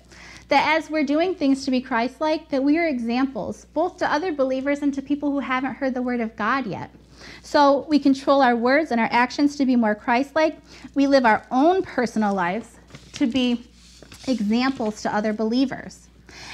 That 0.51 0.77
as 0.77 0.91
we're 0.91 1.05
doing 1.05 1.35
things 1.35 1.65
to 1.65 1.71
be 1.71 1.81
Christ 1.81 2.21
like, 2.21 2.49
that 2.51 2.63
we 2.63 2.77
are 2.77 2.87
examples 2.87 3.65
both 3.67 3.97
to 3.99 4.13
other 4.13 4.33
believers 4.33 4.83
and 4.83 4.93
to 4.95 5.01
people 5.01 5.31
who 5.31 5.39
haven't 5.39 5.75
heard 5.75 5.95
the 5.95 6.03
word 6.03 6.21
of 6.21 6.37
God 6.37 6.67
yet. 6.67 6.91
So 7.43 7.87
we 7.89 7.99
control 7.99 8.43
our 8.43 8.57
words 8.57 8.91
and 8.91 9.01
our 9.01 9.09
actions 9.11 9.57
to 9.57 9.65
be 9.65 9.77
more 9.77 9.95
Christ 9.95 10.35
like. 10.35 10.59
We 10.95 11.07
live 11.07 11.25
our 11.25 11.47
own 11.51 11.83
personal 11.83 12.35
lives 12.35 12.79
to 13.15 13.27
be 13.27 13.65
examples 14.27 15.03
to 15.03 15.15
other 15.15 15.33
believers. 15.33 16.09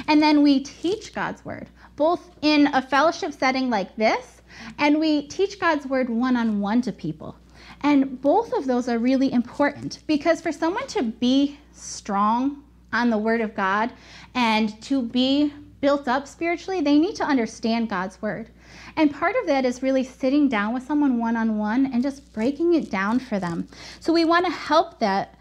And 0.08 0.22
then 0.22 0.42
we 0.42 0.60
teach 0.60 1.14
God's 1.14 1.44
word, 1.44 1.68
both 1.96 2.30
in 2.42 2.68
a 2.74 2.82
fellowship 2.82 3.32
setting 3.32 3.70
like 3.70 3.96
this, 3.96 4.42
and 4.78 5.00
we 5.00 5.26
teach 5.28 5.58
God's 5.58 5.86
word 5.86 6.08
one 6.08 6.36
on 6.36 6.60
one 6.60 6.82
to 6.82 6.92
people. 6.92 7.36
And 7.82 8.20
both 8.20 8.52
of 8.52 8.66
those 8.66 8.88
are 8.88 8.98
really 8.98 9.32
important 9.32 10.00
because 10.06 10.40
for 10.40 10.52
someone 10.52 10.86
to 10.88 11.02
be 11.02 11.58
strong 11.72 12.62
on 12.92 13.10
the 13.10 13.18
word 13.18 13.40
of 13.40 13.54
God 13.54 13.92
and 14.34 14.80
to 14.82 15.02
be 15.02 15.52
built 15.80 16.08
up 16.08 16.26
spiritually, 16.26 16.80
they 16.80 16.98
need 16.98 17.16
to 17.16 17.24
understand 17.24 17.88
God's 17.88 18.20
word. 18.22 18.50
And 18.96 19.12
part 19.12 19.36
of 19.36 19.46
that 19.46 19.64
is 19.64 19.82
really 19.82 20.04
sitting 20.04 20.48
down 20.48 20.72
with 20.72 20.82
someone 20.82 21.18
one 21.18 21.36
on 21.36 21.58
one 21.58 21.86
and 21.92 22.02
just 22.02 22.32
breaking 22.32 22.74
it 22.74 22.90
down 22.90 23.18
for 23.18 23.38
them. 23.38 23.68
So 24.00 24.12
we 24.12 24.24
want 24.24 24.46
to 24.46 24.52
help 24.52 24.98
that, 25.00 25.38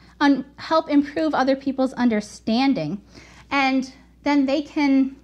help 0.57 0.89
improve 0.89 1.33
other 1.33 1.55
people's 1.55 1.93
understanding. 1.93 3.01
And 3.49 3.93
then 4.23 4.45
they 4.45 4.61
can 4.61 5.15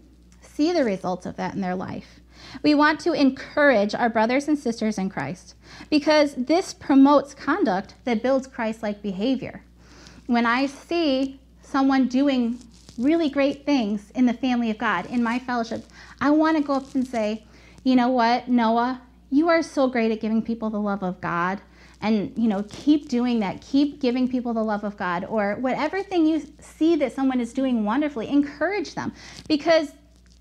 see 0.42 0.72
the 0.72 0.86
results 0.86 1.26
of 1.26 1.36
that 1.36 1.56
in 1.56 1.62
their 1.62 1.76
life. 1.76 2.22
We 2.64 2.74
want 2.74 3.00
to 3.02 3.14
encourage 3.14 3.94
our 3.94 4.10
brothers 4.10 4.48
and 4.48 4.58
sisters 4.58 4.98
in 4.98 5.10
Christ 5.10 5.56
because 5.90 6.36
this 6.36 6.74
promotes 6.74 7.34
conduct 7.34 7.96
that 8.06 8.24
builds 8.24 8.48
Christ 8.48 8.82
like 8.82 9.02
behavior. 9.02 9.64
When 10.28 10.46
I 10.46 10.68
see 10.68 11.41
someone 11.72 12.08
doing 12.08 12.60
really 12.98 13.30
great 13.30 13.66
things 13.66 14.12
in 14.12 14.26
the 14.26 14.34
family 14.34 14.70
of 14.70 14.78
God, 14.78 15.06
in 15.08 15.24
my 15.24 15.40
fellowship, 15.40 15.86
I 16.20 16.30
want 16.32 16.58
to 16.58 16.64
go 16.64 16.74
up 16.74 16.94
and 16.94 17.08
say, 17.08 17.44
you 17.84 17.96
know 17.96 18.10
what, 18.10 18.48
Noah, 18.48 19.02
you 19.30 19.50
are 19.50 19.64
so 19.64 19.88
great 19.88 20.12
at 20.12 20.20
giving 20.20 20.42
people 20.42 20.70
the 20.70 20.80
love 20.80 21.04
of 21.04 21.22
God. 21.22 21.62
And, 22.02 22.34
you 22.36 22.48
know, 22.48 22.66
keep 22.70 23.10
doing 23.10 23.40
that. 23.42 23.62
Keep 23.62 24.02
giving 24.02 24.28
people 24.28 24.54
the 24.54 24.64
love 24.64 24.84
of 24.84 24.98
God. 24.98 25.24
Or 25.26 25.56
whatever 25.56 26.02
thing 26.02 26.26
you 26.26 26.42
see 26.60 26.96
that 26.96 27.14
someone 27.14 27.40
is 27.40 27.54
doing 27.54 27.86
wonderfully, 27.86 28.28
encourage 28.28 28.96
them. 28.96 29.14
Because 29.48 29.92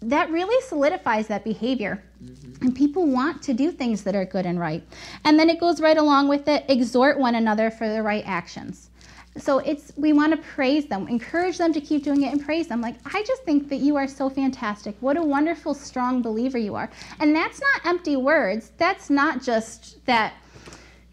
that 0.01 0.31
really 0.31 0.61
solidifies 0.63 1.27
that 1.29 1.45
behavior. 1.45 2.03
Mm-hmm. 2.25 2.65
And 2.65 2.75
people 2.75 3.07
want 3.07 3.43
to 3.43 3.53
do 3.53 3.71
things 3.71 4.03
that 4.05 4.17
are 4.17 4.25
good 4.25 4.47
and 4.47 4.59
right. 4.59 4.83
And 5.25 5.39
then 5.39 5.51
it 5.51 5.61
goes 5.61 5.81
right 5.81 5.99
along 5.99 6.29
with 6.29 6.49
it 6.49 6.65
exhort 6.69 7.19
one 7.19 7.35
another 7.35 7.71
for 7.71 7.89
the 7.89 8.03
right 8.03 8.25
actions. 8.27 8.90
So 9.37 9.59
it's 9.59 9.93
we 9.97 10.13
want 10.13 10.33
to 10.33 10.39
praise 10.39 10.87
them, 10.87 11.07
encourage 11.09 11.59
them 11.59 11.73
to 11.73 11.81
keep 11.81 12.03
doing 12.03 12.23
it 12.23 12.33
and 12.33 12.45
praise 12.45 12.67
them. 12.67 12.81
Like 12.81 12.97
I 13.15 13.23
just 13.23 13.45
think 13.45 13.69
that 13.69 13.77
you 13.77 13.97
are 13.97 14.09
so 14.09 14.29
fantastic. 14.29 14.97
What 15.01 15.17
a 15.17 15.23
wonderful 15.23 15.73
strong 15.73 16.21
believer 16.21 16.59
you 16.59 16.75
are. 16.75 16.91
And 17.21 17.35
that's 17.35 17.61
not 17.61 17.87
empty 17.87 18.17
words. 18.17 18.73
That's 18.77 19.09
not 19.09 19.43
just 19.43 20.05
that 20.07 20.35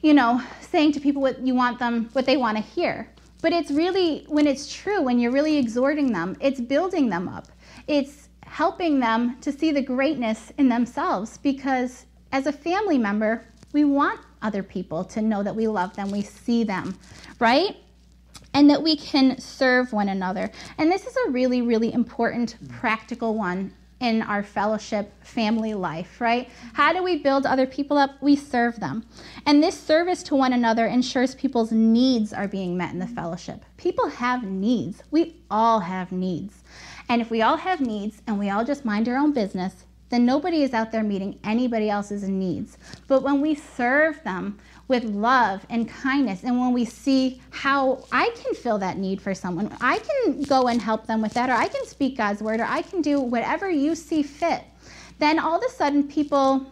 you 0.02 0.14
know, 0.14 0.42
saying 0.62 0.92
to 0.94 1.00
people 1.00 1.22
what 1.22 1.40
you 1.46 1.56
want 1.56 1.80
them 1.80 2.10
what 2.14 2.26
they 2.26 2.38
want 2.38 2.58
to 2.58 2.64
hear. 2.64 3.10
But 3.42 3.54
it's 3.54 3.72
really 3.72 4.26
when 4.28 4.48
it's 4.48 4.74
true, 4.74 5.02
when 5.02 5.20
you're 5.20 5.32
really 5.32 5.58
exhorting 5.58 6.12
them, 6.12 6.36
it's 6.40 6.60
building 6.60 7.10
them 7.10 7.28
up. 7.28 7.48
It's 7.88 8.30
helping 8.46 9.00
them 9.00 9.40
to 9.42 9.52
see 9.52 9.72
the 9.72 9.82
greatness 9.82 10.52
in 10.58 10.70
themselves 10.70 11.38
because 11.38 12.06
as 12.32 12.48
a 12.48 12.52
family 12.52 12.98
member, 12.98 13.46
we 13.74 13.84
want 13.84 14.20
other 14.42 14.64
people 14.64 15.04
to 15.04 15.22
know 15.22 15.44
that 15.44 15.56
we 15.56 15.68
love 15.68 15.96
them, 15.96 16.12
we 16.12 16.22
see 16.22 16.64
them, 16.64 16.98
right? 17.40 17.78
And 18.58 18.72
that 18.72 18.82
we 18.82 18.98
can 18.98 19.40
serve 19.40 19.94
one 19.94 20.10
another. 20.10 20.50
And 20.80 20.92
this 20.92 21.06
is 21.06 21.16
a 21.16 21.30
really, 21.30 21.62
really 21.62 21.94
important 21.94 22.56
practical 22.68 23.36
one 23.36 23.72
in 24.00 24.24
our 24.24 24.42
fellowship 24.42 25.14
family 25.24 25.76
life, 25.76 26.20
right? 26.20 26.50
How 26.74 26.92
do 26.92 27.04
we 27.04 27.22
build 27.22 27.46
other 27.46 27.68
people 27.68 28.00
up? 28.00 28.20
We 28.20 28.36
serve 28.36 28.80
them. 28.80 29.06
And 29.46 29.62
this 29.62 29.80
service 29.80 30.24
to 30.24 30.36
one 30.36 30.54
another 30.54 30.88
ensures 30.88 31.36
people's 31.36 31.72
needs 31.72 32.34
are 32.34 32.48
being 32.48 32.76
met 32.76 32.94
in 32.94 32.98
the 32.98 33.06
fellowship. 33.06 33.64
People 33.78 34.10
have 34.10 34.44
needs. 34.44 35.04
We 35.12 35.40
all 35.52 35.80
have 35.82 36.12
needs. 36.12 36.64
And 37.10 37.22
if 37.22 37.30
we 37.30 37.44
all 37.44 37.58
have 37.58 37.80
needs 37.80 38.24
and 38.26 38.40
we 38.40 38.50
all 38.50 38.66
just 38.66 38.86
mind 38.86 39.08
our 39.08 39.18
own 39.18 39.34
business, 39.34 39.86
then 40.10 40.26
nobody 40.26 40.64
is 40.64 40.74
out 40.74 40.92
there 40.92 41.04
meeting 41.04 41.38
anybody 41.44 41.92
else's 41.92 42.28
needs. 42.28 42.80
But 43.08 43.22
when 43.22 43.40
we 43.40 43.54
serve 43.54 44.24
them, 44.24 44.58
with 44.88 45.04
love 45.04 45.66
and 45.70 45.90
kindness. 45.90 46.44
And 46.44 46.60
when 46.60 46.74
we 46.74 46.86
see 46.86 47.42
how 47.50 48.06
I 48.12 48.30
can 48.36 48.54
fill 48.54 48.78
that 48.80 48.98
need 48.98 49.22
for 49.22 49.34
someone, 49.34 49.76
I 49.82 50.00
can 50.00 50.44
go 50.44 50.68
and 50.68 50.82
help 50.82 51.08
them 51.08 51.22
with 51.22 51.34
that, 51.34 51.50
or 51.50 51.54
I 51.54 51.68
can 51.68 51.86
speak 51.86 52.18
God's 52.18 52.42
word, 52.42 52.60
or 52.60 52.66
I 52.66 52.82
can 52.82 53.02
do 53.02 53.20
whatever 53.20 53.70
you 53.70 53.96
see 53.96 54.24
fit, 54.24 54.64
then 55.20 55.40
all 55.40 55.58
of 55.58 55.64
a 55.64 55.74
sudden 55.74 56.08
people 56.08 56.72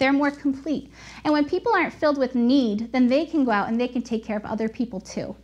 they're 0.00 0.12
more 0.14 0.30
complete. 0.30 0.90
And 1.24 1.32
when 1.32 1.44
people 1.44 1.72
aren't 1.74 1.92
filled 1.92 2.16
with 2.16 2.34
need, 2.34 2.90
then 2.90 3.06
they 3.06 3.26
can 3.26 3.44
go 3.44 3.50
out 3.50 3.68
and 3.68 3.78
they 3.78 3.86
can 3.86 4.00
take 4.00 4.24
care 4.24 4.36
of 4.38 4.46
other 4.46 4.66
people 4.66 4.98
too. 4.98 5.36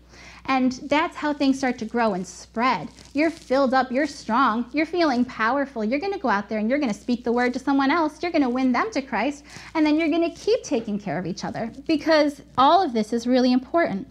And 0.47 0.73
that's 0.85 1.17
how 1.17 1.33
things 1.33 1.59
start 1.59 1.79
to 1.79 1.85
grow 1.85 2.15
and 2.15 2.27
spread. 2.27 2.89
You're 3.15 3.31
filled 3.31 3.75
up, 3.75 3.91
you're 3.91 4.07
strong, 4.07 4.67
you're 4.73 4.87
feeling 4.87 5.25
powerful. 5.25 5.85
You're 5.85 6.01
going 6.01 6.13
to 6.13 6.19
go 6.19 6.29
out 6.29 6.49
there 6.49 6.59
and 6.59 6.71
you're 6.71 6.79
going 6.79 6.93
to 6.93 6.99
speak 6.99 7.25
the 7.25 7.33
word 7.33 7.53
to 7.55 7.59
someone 7.59 7.91
else. 7.91 8.23
You're 8.23 8.33
going 8.33 8.43
to 8.43 8.49
win 8.49 8.73
them 8.73 8.91
to 8.93 9.03
Christ. 9.03 9.45
And 9.75 9.85
then 9.85 9.99
you're 9.99 10.09
going 10.09 10.29
to 10.29 10.37
keep 10.41 10.63
taking 10.63 10.99
care 10.99 11.19
of 11.19 11.27
each 11.27 11.45
other 11.45 11.73
because 11.87 12.43
all 12.57 12.83
of 12.83 12.93
this 12.93 13.13
is 13.13 13.27
really 13.27 13.53
important. 13.53 14.09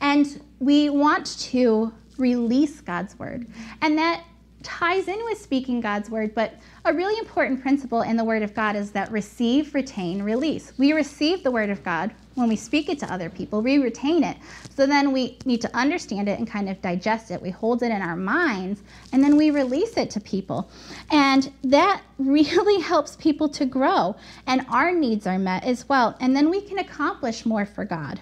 And 0.00 0.40
we 0.58 0.90
want 0.90 1.38
to 1.40 1.92
release 2.16 2.80
God's 2.80 3.18
word. 3.18 3.46
And 3.80 3.96
that 3.98 4.24
ties 4.68 5.08
in 5.08 5.24
with 5.24 5.40
speaking 5.40 5.80
God's 5.80 6.10
word, 6.10 6.34
but 6.34 6.54
a 6.84 6.92
really 6.92 7.18
important 7.18 7.62
principle 7.62 8.02
in 8.02 8.18
the 8.18 8.24
word 8.24 8.42
of 8.42 8.52
God 8.52 8.76
is 8.76 8.90
that 8.90 9.10
receive, 9.10 9.74
retain, 9.74 10.22
release. 10.22 10.74
We 10.76 10.92
receive 10.92 11.42
the 11.42 11.50
word 11.50 11.70
of 11.70 11.82
God, 11.82 12.12
when 12.34 12.48
we 12.48 12.56
speak 12.56 12.90
it 12.90 12.98
to 13.00 13.12
other 13.12 13.30
people, 13.30 13.62
we 13.62 13.78
retain 13.78 14.22
it. 14.22 14.36
So 14.76 14.86
then 14.86 15.10
we 15.10 15.38
need 15.46 15.62
to 15.62 15.76
understand 15.76 16.28
it 16.28 16.38
and 16.38 16.46
kind 16.46 16.68
of 16.68 16.80
digest 16.82 17.30
it. 17.30 17.40
We 17.40 17.50
hold 17.50 17.82
it 17.82 17.90
in 17.90 18.02
our 18.02 18.14
minds 18.14 18.82
and 19.12 19.24
then 19.24 19.36
we 19.36 19.50
release 19.50 19.96
it 19.96 20.10
to 20.10 20.20
people. 20.20 20.70
And 21.10 21.50
that 21.64 22.02
really 22.18 22.80
helps 22.80 23.16
people 23.16 23.48
to 23.48 23.64
grow 23.64 24.16
and 24.46 24.66
our 24.68 24.92
needs 24.92 25.26
are 25.26 25.38
met 25.38 25.64
as 25.64 25.88
well. 25.88 26.14
And 26.20 26.36
then 26.36 26.50
we 26.50 26.60
can 26.60 26.78
accomplish 26.78 27.46
more 27.46 27.64
for 27.64 27.86
God. 27.86 28.20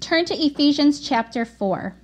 Turn 0.00 0.24
to 0.24 0.34
Ephesians 0.34 0.98
chapter 0.98 1.44
4. 1.44 1.94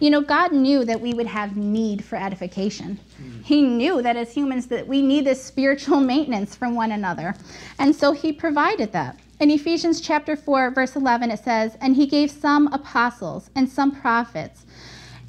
You 0.00 0.08
know, 0.08 0.22
God 0.22 0.52
knew 0.52 0.84
that 0.86 1.00
we 1.00 1.12
would 1.12 1.26
have 1.26 1.56
need 1.56 2.02
for 2.02 2.16
edification. 2.16 2.98
Mm. 3.22 3.44
He 3.44 3.62
knew 3.62 4.00
that 4.00 4.16
as 4.16 4.32
humans 4.32 4.66
that 4.68 4.88
we 4.88 5.02
need 5.02 5.26
this 5.26 5.44
spiritual 5.44 6.00
maintenance 6.12 6.56
from 6.56 6.74
one 6.74 6.90
another. 6.90 7.34
And 7.78 7.94
so 7.94 8.12
he 8.12 8.32
provided 8.32 8.92
that. 8.92 9.18
In 9.38 9.50
Ephesians 9.50 10.00
chapter 10.00 10.36
4, 10.36 10.70
verse 10.70 10.96
11, 10.96 11.30
it 11.30 11.44
says, 11.44 11.76
And 11.80 11.96
he 11.96 12.06
gave 12.06 12.30
some 12.30 12.66
apostles, 12.72 13.50
and 13.54 13.68
some 13.68 13.92
prophets, 13.92 14.64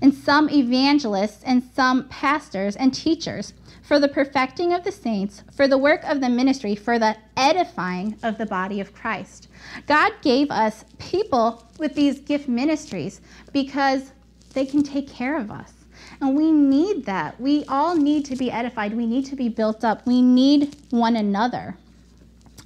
and 0.02 0.14
some 0.14 0.50
evangelists, 0.50 1.44
and 1.46 1.64
some 1.76 2.08
pastors 2.08 2.76
and 2.76 2.94
teachers 2.94 3.54
for 3.84 4.00
the 4.00 4.08
perfecting 4.08 4.74
of 4.74 4.86
the 4.86 4.92
saints, 4.92 5.44
for 5.52 5.68
the 5.68 5.78
work 5.78 6.02
of 6.06 6.22
the 6.22 6.30
ministry, 6.30 6.76
for 6.76 6.98
the 6.98 7.18
edifying 7.36 8.18
of 8.24 8.38
the 8.38 8.46
body 8.46 8.80
of 8.80 8.94
Christ. 8.94 9.50
God 9.86 10.14
gave 10.22 10.50
us 10.50 10.86
people 10.98 11.66
with 11.78 11.94
these 11.94 12.20
gift 12.20 12.48
ministries 12.48 13.20
because 13.52 14.14
they 14.54 14.66
can 14.66 14.84
take 14.84 15.08
care 15.08 15.38
of 15.38 15.52
us. 15.52 15.74
And 16.20 16.36
we 16.36 16.52
need 16.52 17.06
that. 17.06 17.40
We 17.40 17.66
all 17.66 17.96
need 17.96 18.26
to 18.26 18.36
be 18.36 18.52
edified. 18.52 18.96
We 18.96 19.06
need 19.06 19.26
to 19.28 19.36
be 19.36 19.50
built 19.50 19.84
up. 19.84 20.06
We 20.06 20.22
need 20.22 20.76
one 20.90 21.16
another. 21.16 21.78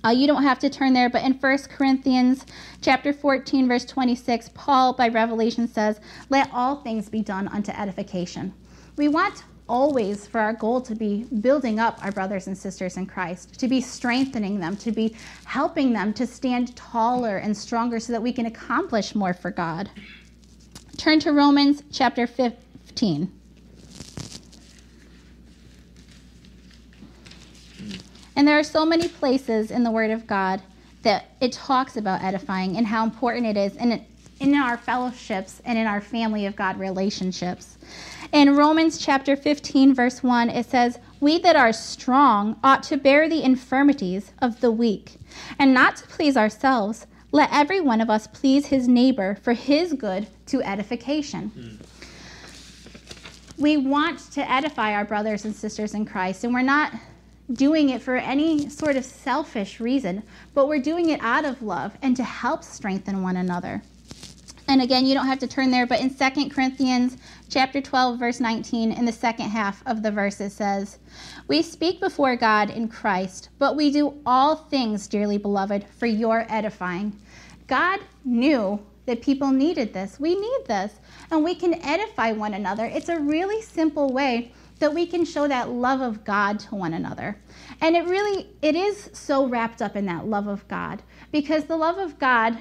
Uh, 0.03 0.09
you 0.09 0.27
don't 0.27 0.43
have 0.43 0.59
to 0.59 0.69
turn 0.69 0.93
there, 0.93 1.09
but 1.09 1.23
in 1.23 1.33
1 1.33 1.57
Corinthians 1.69 2.45
chapter 2.81 3.11
14, 3.11 3.67
verse 3.67 3.85
26, 3.85 4.49
Paul 4.53 4.93
by 4.93 5.07
revelation 5.07 5.67
says, 5.67 5.99
Let 6.29 6.49
all 6.53 6.75
things 6.77 7.09
be 7.09 7.21
done 7.21 7.47
unto 7.47 7.71
edification. 7.71 8.53
We 8.97 9.07
want 9.07 9.43
always 9.67 10.27
for 10.27 10.39
our 10.39 10.53
goal 10.53 10.79
to 10.81 10.93
be 10.93 11.23
building 11.41 11.79
up 11.79 11.97
our 12.03 12.11
brothers 12.11 12.45
and 12.45 12.55
sisters 12.55 12.97
in 12.97 13.07
Christ, 13.07 13.59
to 13.59 13.67
be 13.67 13.81
strengthening 13.81 14.59
them, 14.59 14.77
to 14.77 14.91
be 14.91 15.15
helping 15.45 15.91
them 15.91 16.13
to 16.13 16.27
stand 16.27 16.75
taller 16.75 17.37
and 17.37 17.57
stronger 17.57 17.99
so 17.99 18.13
that 18.13 18.21
we 18.21 18.31
can 18.31 18.45
accomplish 18.45 19.15
more 19.15 19.33
for 19.33 19.49
God. 19.49 19.89
Turn 20.97 21.19
to 21.21 21.31
Romans 21.31 21.83
chapter 21.91 22.25
15. 22.27 23.31
And 28.35 28.47
there 28.47 28.59
are 28.59 28.63
so 28.63 28.85
many 28.85 29.07
places 29.07 29.71
in 29.71 29.83
the 29.83 29.91
Word 29.91 30.11
of 30.11 30.27
God 30.27 30.61
that 31.03 31.31
it 31.39 31.51
talks 31.51 31.97
about 31.97 32.23
edifying 32.23 32.77
and 32.77 32.87
how 32.87 33.03
important 33.03 33.45
it 33.45 33.57
is 33.57 33.75
in, 33.77 34.05
in 34.39 34.55
our 34.55 34.77
fellowships 34.77 35.61
and 35.65 35.77
in 35.77 35.85
our 35.85 36.01
family 36.01 36.45
of 36.45 36.55
God 36.55 36.79
relationships. 36.79 37.77
In 38.31 38.55
Romans 38.55 38.97
chapter 38.97 39.35
15, 39.35 39.93
verse 39.93 40.23
1, 40.23 40.49
it 40.49 40.65
says, 40.65 40.99
We 41.19 41.39
that 41.39 41.55
are 41.55 41.71
strong 41.71 42.59
ought 42.63 42.83
to 42.83 42.97
bear 42.97 43.29
the 43.29 43.43
infirmities 43.43 44.31
of 44.41 44.59
the 44.61 44.71
weak, 44.71 45.17
and 45.59 45.73
not 45.73 45.97
to 45.97 46.07
please 46.07 46.35
ourselves. 46.35 47.05
Let 47.35 47.49
every 47.51 47.81
one 47.81 47.99
of 47.99 48.09
us 48.09 48.27
please 48.27 48.67
his 48.67 48.87
neighbor 48.87 49.37
for 49.43 49.51
his 49.51 49.91
good 49.91 50.27
to 50.45 50.61
edification. 50.61 51.51
Mm. 51.53 51.85
We 53.57 53.75
want 53.75 54.31
to 54.31 54.49
edify 54.49 54.93
our 54.93 55.03
brothers 55.03 55.43
and 55.43 55.53
sisters 55.53 55.93
in 55.93 56.05
Christ, 56.05 56.45
and 56.45 56.53
we're 56.53 56.61
not 56.61 56.93
doing 57.51 57.89
it 57.89 58.01
for 58.01 58.15
any 58.15 58.69
sort 58.69 58.95
of 58.95 59.03
selfish 59.03 59.81
reason, 59.81 60.23
but 60.53 60.69
we're 60.69 60.79
doing 60.79 61.09
it 61.09 61.19
out 61.21 61.43
of 61.43 61.61
love 61.61 61.97
and 62.01 62.15
to 62.15 62.23
help 62.23 62.63
strengthen 62.63 63.21
one 63.21 63.35
another. 63.35 63.81
And 64.69 64.81
again, 64.81 65.05
you 65.05 65.13
don't 65.13 65.27
have 65.27 65.39
to 65.39 65.47
turn 65.47 65.71
there, 65.71 65.85
but 65.85 65.99
in 65.99 66.09
2 66.09 66.49
Corinthians 66.49 67.17
chapter 67.49 67.81
12 67.81 68.17
verse 68.17 68.39
19 68.39 68.93
in 68.93 69.03
the 69.03 69.11
second 69.11 69.49
half 69.49 69.83
of 69.85 70.03
the 70.03 70.11
verse 70.11 70.39
it 70.39 70.51
says, 70.51 70.99
"We 71.49 71.61
speak 71.61 71.99
before 71.99 72.37
God 72.37 72.69
in 72.69 72.87
Christ, 72.87 73.49
but 73.59 73.75
we 73.75 73.91
do 73.91 74.13
all 74.25 74.55
things, 74.55 75.07
dearly 75.07 75.37
beloved, 75.37 75.85
for 75.97 76.05
your 76.05 76.45
edifying." 76.47 77.11
God 77.67 77.99
knew 78.23 78.79
that 79.05 79.21
people 79.21 79.51
needed 79.51 79.93
this. 79.93 80.19
We 80.19 80.35
need 80.35 80.65
this, 80.67 80.93
and 81.31 81.43
we 81.43 81.55
can 81.55 81.75
edify 81.83 82.31
one 82.31 82.53
another. 82.53 82.85
It's 82.85 83.09
a 83.09 83.19
really 83.19 83.61
simple 83.61 84.11
way 84.11 84.51
that 84.79 84.93
we 84.93 85.05
can 85.05 85.23
show 85.25 85.47
that 85.47 85.69
love 85.69 86.01
of 86.01 86.23
God 86.25 86.59
to 86.61 86.75
one 86.75 86.93
another. 86.93 87.37
And 87.81 87.95
it 87.95 88.05
really 88.05 88.47
it 88.61 88.75
is 88.75 89.09
so 89.13 89.47
wrapped 89.47 89.81
up 89.81 89.95
in 89.95 90.05
that 90.07 90.27
love 90.27 90.47
of 90.47 90.67
God 90.67 91.01
because 91.31 91.65
the 91.65 91.77
love 91.77 91.97
of 91.97 92.19
God 92.19 92.57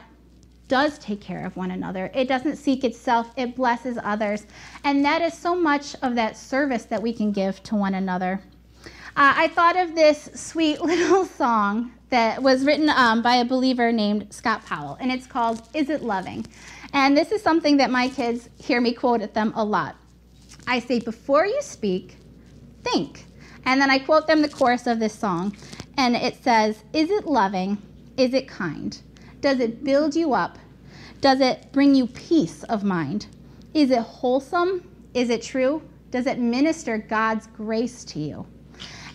does 0.68 0.98
take 0.98 1.20
care 1.20 1.44
of 1.44 1.56
one 1.56 1.72
another. 1.72 2.10
It 2.14 2.28
doesn't 2.28 2.56
seek 2.56 2.84
itself, 2.84 3.32
it 3.36 3.56
blesses 3.56 3.98
others. 4.02 4.46
And 4.84 5.04
that 5.04 5.22
is 5.22 5.34
so 5.34 5.54
much 5.54 5.94
of 6.02 6.14
that 6.14 6.36
service 6.36 6.84
that 6.84 7.02
we 7.02 7.12
can 7.12 7.32
give 7.32 7.62
to 7.64 7.74
one 7.74 7.94
another. 7.94 8.40
Uh, 9.16 9.32
I 9.36 9.48
thought 9.48 9.76
of 9.76 9.94
this 9.94 10.28
sweet 10.34 10.80
little 10.82 11.24
song 11.24 11.92
that 12.10 12.42
was 12.42 12.64
written 12.64 12.88
um, 12.88 13.22
by 13.22 13.36
a 13.36 13.44
believer 13.44 13.92
named 13.92 14.32
Scott 14.34 14.66
Powell, 14.66 14.96
and 14.98 15.12
it's 15.12 15.28
called 15.28 15.62
Is 15.72 15.88
It 15.88 16.02
Loving? 16.02 16.44
And 16.92 17.16
this 17.16 17.30
is 17.30 17.40
something 17.40 17.76
that 17.76 17.92
my 17.92 18.08
kids 18.08 18.48
hear 18.58 18.80
me 18.80 18.92
quote 18.92 19.22
at 19.22 19.32
them 19.32 19.52
a 19.54 19.64
lot. 19.64 19.94
I 20.66 20.80
say, 20.80 20.98
before 20.98 21.46
you 21.46 21.62
speak, 21.62 22.16
think. 22.82 23.26
And 23.64 23.80
then 23.80 23.88
I 23.88 24.00
quote 24.00 24.26
them 24.26 24.42
the 24.42 24.48
chorus 24.48 24.88
of 24.88 24.98
this 24.98 25.14
song, 25.14 25.56
and 25.96 26.16
it 26.16 26.42
says, 26.42 26.82
Is 26.92 27.08
it 27.10 27.24
loving? 27.24 27.78
Is 28.16 28.34
it 28.34 28.48
kind? 28.48 29.00
Does 29.40 29.60
it 29.60 29.84
build 29.84 30.16
you 30.16 30.34
up? 30.34 30.58
Does 31.20 31.40
it 31.40 31.70
bring 31.70 31.94
you 31.94 32.08
peace 32.08 32.64
of 32.64 32.82
mind? 32.82 33.28
Is 33.74 33.92
it 33.92 34.00
wholesome? 34.00 34.88
Is 35.14 35.30
it 35.30 35.40
true? 35.42 35.82
Does 36.10 36.26
it 36.26 36.40
minister 36.40 36.98
God's 36.98 37.46
grace 37.46 38.04
to 38.06 38.18
you? 38.18 38.46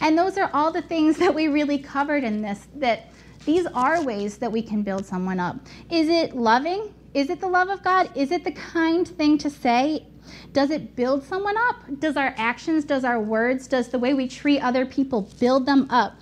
And 0.01 0.17
those 0.17 0.37
are 0.37 0.49
all 0.53 0.71
the 0.71 0.81
things 0.81 1.17
that 1.17 1.33
we 1.33 1.47
really 1.47 1.79
covered 1.79 2.23
in 2.23 2.41
this, 2.41 2.67
that 2.75 3.07
these 3.45 3.65
are 3.67 4.03
ways 4.03 4.37
that 4.37 4.51
we 4.51 4.61
can 4.61 4.83
build 4.83 5.05
someone 5.05 5.39
up. 5.39 5.57
Is 5.89 6.09
it 6.09 6.35
loving? 6.35 6.93
Is 7.13 7.29
it 7.29 7.41
the 7.41 7.47
love 7.47 7.69
of 7.69 7.83
God? 7.83 8.09
Is 8.15 8.31
it 8.31 8.43
the 8.43 8.51
kind 8.51 9.07
thing 9.07 9.37
to 9.39 9.49
say? 9.49 10.05
Does 10.53 10.69
it 10.69 10.95
build 10.95 11.23
someone 11.23 11.55
up? 11.57 11.77
Does 11.99 12.17
our 12.17 12.33
actions, 12.37 12.85
does 12.85 13.03
our 13.03 13.19
words, 13.19 13.67
does 13.67 13.89
the 13.89 13.99
way 13.99 14.13
we 14.13 14.27
treat 14.27 14.61
other 14.61 14.85
people 14.85 15.23
build 15.39 15.65
them 15.65 15.87
up? 15.89 16.19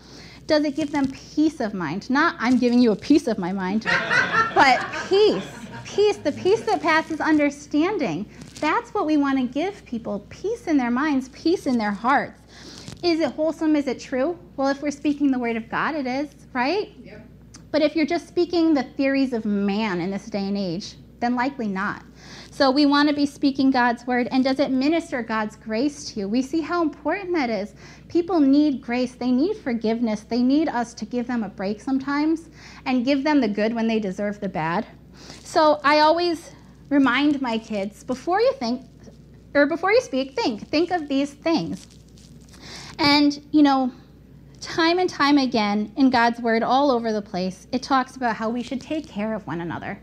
Does 0.48 0.64
it 0.64 0.76
give 0.76 0.92
them 0.92 1.12
peace 1.12 1.60
of 1.60 1.74
mind? 1.74 2.10
Not, 2.10 2.36
I'm 2.40 2.58
giving 2.58 2.80
you 2.80 2.92
a 2.92 2.96
piece 2.96 3.28
of 3.28 3.38
my 3.38 3.52
mind, 3.52 3.84
but 4.56 4.80
peace. 5.10 5.46
Peace, 5.84 6.18
the 6.18 6.32
peace 6.32 6.62
that 6.62 6.82
passes 6.82 7.20
understanding. 7.20 8.26
That's 8.60 8.94
what 8.94 9.06
we 9.06 9.18
want 9.18 9.38
to 9.40 9.46
give 9.46 9.86
people 9.86 10.26
peace 10.30 10.68
in 10.68 10.78
their 10.78 10.92
minds, 10.92 11.30
peace 11.30 11.68
in 11.68 11.78
their 11.78 11.92
hearts. 11.92 12.42
Is 13.04 13.20
it 13.20 13.32
wholesome? 13.32 13.76
Is 13.76 13.88
it 13.88 14.00
true? 14.00 14.38
Well, 14.56 14.70
if 14.70 14.82
we're 14.82 14.92
speaking 14.92 15.32
the 15.32 15.40
word 15.40 15.56
of 15.56 15.70
God, 15.70 15.96
it 15.96 16.08
is, 16.08 16.30
right? 16.54 16.92
Yep. 17.04 17.28
But 17.72 17.82
if 17.82 17.96
you're 17.96 18.06
just 18.06 18.28
speaking 18.28 18.74
the 18.74 18.84
theories 18.84 19.34
of 19.34 19.46
man 19.46 20.02
in 20.02 20.10
this 20.10 20.26
day 20.26 20.48
and 20.48 20.58
age, 20.58 20.96
then 21.20 21.36
likely 21.36 21.68
not. 21.68 22.04
So 22.52 22.72
we 22.72 22.86
want 22.86 23.10
to 23.10 23.16
be 23.16 23.26
speaking 23.26 23.72
God's 23.72 24.08
word. 24.08 24.28
And 24.32 24.44
does 24.44 24.60
it 24.60 24.72
minister 24.72 25.22
God's 25.22 25.56
grace 25.56 26.12
to 26.12 26.22
you? 26.22 26.28
We 26.28 26.42
see 26.42 26.62
how 26.62 26.82
important 26.82 27.34
that 27.34 27.50
is. 27.50 27.76
People 28.08 28.40
need 28.40 28.82
grace, 28.82 29.16
they 29.16 29.32
need 29.32 29.58
forgiveness, 29.58 30.22
they 30.22 30.42
need 30.42 30.70
us 30.70 30.94
to 30.96 31.06
give 31.06 31.28
them 31.28 31.44
a 31.44 31.50
break 31.50 31.82
sometimes 31.82 32.50
and 32.86 33.06
give 33.06 33.24
them 33.24 33.42
the 33.42 33.48
good 33.48 33.74
when 33.74 33.88
they 33.88 34.00
deserve 34.00 34.40
the 34.40 34.50
bad. 34.50 34.88
So 35.44 35.80
I 35.84 36.00
always 36.00 36.52
remind 36.90 37.42
my 37.42 37.58
kids 37.58 38.04
before 38.04 38.42
you 38.42 38.54
think, 38.54 38.86
or 39.54 39.66
before 39.66 39.92
you 39.92 40.02
speak, 40.02 40.36
think. 40.36 40.68
Think 40.70 40.92
of 40.92 41.08
these 41.08 41.34
things. 41.34 41.97
And, 43.00 43.40
you 43.52 43.64
know, 43.64 43.92
time 44.62 45.00
and 45.00 45.10
time 45.10 45.38
again 45.38 45.92
in 45.96 46.10
God's 46.10 46.40
word, 46.40 46.64
all 46.64 46.92
over 46.92 47.12
the 47.14 47.22
place, 47.22 47.68
it 47.72 47.84
talks 47.84 48.16
about 48.16 48.36
how 48.36 48.50
we 48.50 48.64
should 48.64 48.82
take 48.82 49.08
care 49.08 49.34
of 49.34 49.46
one 49.48 49.62
another 49.62 50.00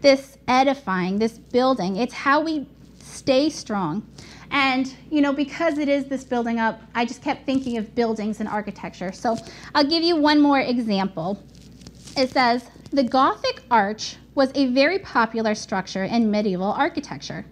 this 0.00 0.36
edifying, 0.46 1.18
this 1.18 1.38
building. 1.38 1.96
It's 1.96 2.12
how 2.12 2.42
we 2.42 2.66
stay 2.98 3.48
strong. 3.48 4.06
And, 4.50 4.94
you 5.10 5.22
know, 5.22 5.32
because 5.32 5.78
it 5.78 5.88
is 5.88 6.04
this 6.04 6.24
building 6.24 6.60
up, 6.60 6.82
I 6.94 7.06
just 7.06 7.22
kept 7.22 7.46
thinking 7.46 7.78
of 7.78 7.94
buildings 7.94 8.40
and 8.40 8.48
architecture. 8.48 9.12
So 9.12 9.38
I'll 9.74 9.88
give 9.88 10.02
you 10.02 10.16
one 10.16 10.42
more 10.42 10.60
example. 10.60 11.42
It 12.18 12.30
says, 12.30 12.68
the 12.90 13.02
Gothic 13.02 13.62
arch 13.70 14.16
was 14.34 14.52
a 14.54 14.66
very 14.66 14.98
popular 14.98 15.54
structure 15.54 16.04
in 16.04 16.30
medieval 16.30 16.70
architecture. 16.70 17.46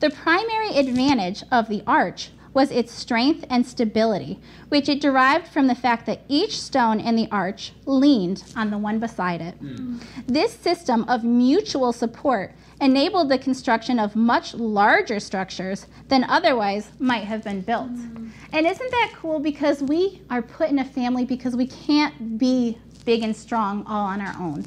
The 0.00 0.10
primary 0.10 0.76
advantage 0.76 1.44
of 1.52 1.68
the 1.68 1.82
arch 1.86 2.30
was 2.54 2.70
its 2.70 2.92
strength 2.92 3.44
and 3.50 3.66
stability, 3.66 4.38
which 4.68 4.88
it 4.88 5.00
derived 5.00 5.48
from 5.48 5.66
the 5.66 5.74
fact 5.74 6.06
that 6.06 6.22
each 6.28 6.60
stone 6.60 7.00
in 7.00 7.16
the 7.16 7.28
arch 7.30 7.72
leaned 7.84 8.44
on 8.56 8.70
the 8.70 8.78
one 8.78 9.00
beside 9.00 9.40
it. 9.40 9.60
Mm. 9.62 10.00
This 10.26 10.52
system 10.52 11.04
of 11.08 11.24
mutual 11.24 11.92
support 11.92 12.54
enabled 12.80 13.28
the 13.28 13.38
construction 13.38 13.98
of 13.98 14.16
much 14.16 14.54
larger 14.54 15.18
structures 15.18 15.86
than 16.08 16.24
otherwise 16.24 16.90
might 16.98 17.24
have 17.24 17.42
been 17.42 17.60
built. 17.60 17.90
Mm. 17.90 18.30
And 18.52 18.66
isn't 18.66 18.90
that 18.90 19.12
cool? 19.16 19.40
Because 19.40 19.82
we 19.82 20.22
are 20.30 20.42
put 20.42 20.70
in 20.70 20.78
a 20.78 20.84
family 20.84 21.24
because 21.24 21.56
we 21.56 21.66
can't 21.66 22.38
be 22.38 22.78
big 23.04 23.22
and 23.22 23.34
strong 23.36 23.84
all 23.86 24.06
on 24.06 24.20
our 24.20 24.34
own. 24.40 24.64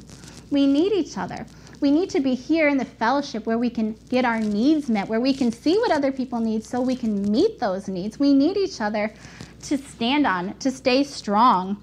We 0.50 0.66
need 0.66 0.92
each 0.92 1.16
other. 1.16 1.46
We 1.80 1.90
need 1.92 2.10
to 2.10 2.20
be 2.20 2.34
here 2.34 2.68
in 2.68 2.76
the 2.76 2.84
fellowship 2.84 3.46
where 3.46 3.58
we 3.58 3.70
can 3.70 3.96
get 4.08 4.24
our 4.24 4.40
needs 4.40 4.90
met, 4.90 5.08
where 5.08 5.20
we 5.20 5.32
can 5.32 5.52
see 5.52 5.78
what 5.78 5.92
other 5.92 6.10
people 6.10 6.40
need 6.40 6.64
so 6.64 6.80
we 6.80 6.96
can 6.96 7.30
meet 7.30 7.60
those 7.60 7.86
needs. 7.86 8.18
We 8.18 8.34
need 8.34 8.56
each 8.56 8.80
other 8.80 9.14
to 9.62 9.78
stand 9.78 10.26
on, 10.26 10.54
to 10.58 10.70
stay 10.70 11.04
strong. 11.04 11.80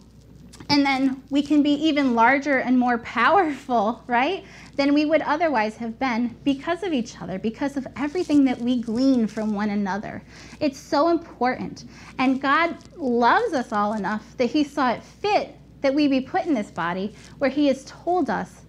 And 0.69 0.85
then 0.85 1.23
we 1.29 1.41
can 1.41 1.61
be 1.61 1.71
even 1.71 2.15
larger 2.15 2.59
and 2.59 2.77
more 2.77 2.97
powerful, 2.99 4.03
right, 4.07 4.43
than 4.75 4.93
we 4.93 5.05
would 5.05 5.21
otherwise 5.21 5.77
have 5.77 5.97
been 5.97 6.35
because 6.43 6.83
of 6.83 6.91
each 6.91 7.21
other, 7.21 7.39
because 7.39 7.77
of 7.77 7.87
everything 7.95 8.43
that 8.45 8.59
we 8.59 8.81
glean 8.81 9.27
from 9.27 9.53
one 9.53 9.69
another. 9.69 10.23
It's 10.59 10.79
so 10.79 11.09
important. 11.09 11.85
And 12.17 12.41
God 12.41 12.75
loves 12.97 13.53
us 13.53 13.71
all 13.71 13.93
enough 13.93 14.35
that 14.37 14.47
He 14.47 14.63
saw 14.63 14.91
it 14.91 15.03
fit 15.03 15.55
that 15.81 15.93
we 15.93 16.07
be 16.07 16.19
put 16.19 16.45
in 16.45 16.53
this 16.53 16.71
body 16.71 17.13
where 17.37 17.49
He 17.49 17.67
has 17.67 17.85
told 17.85 18.29
us 18.29 18.64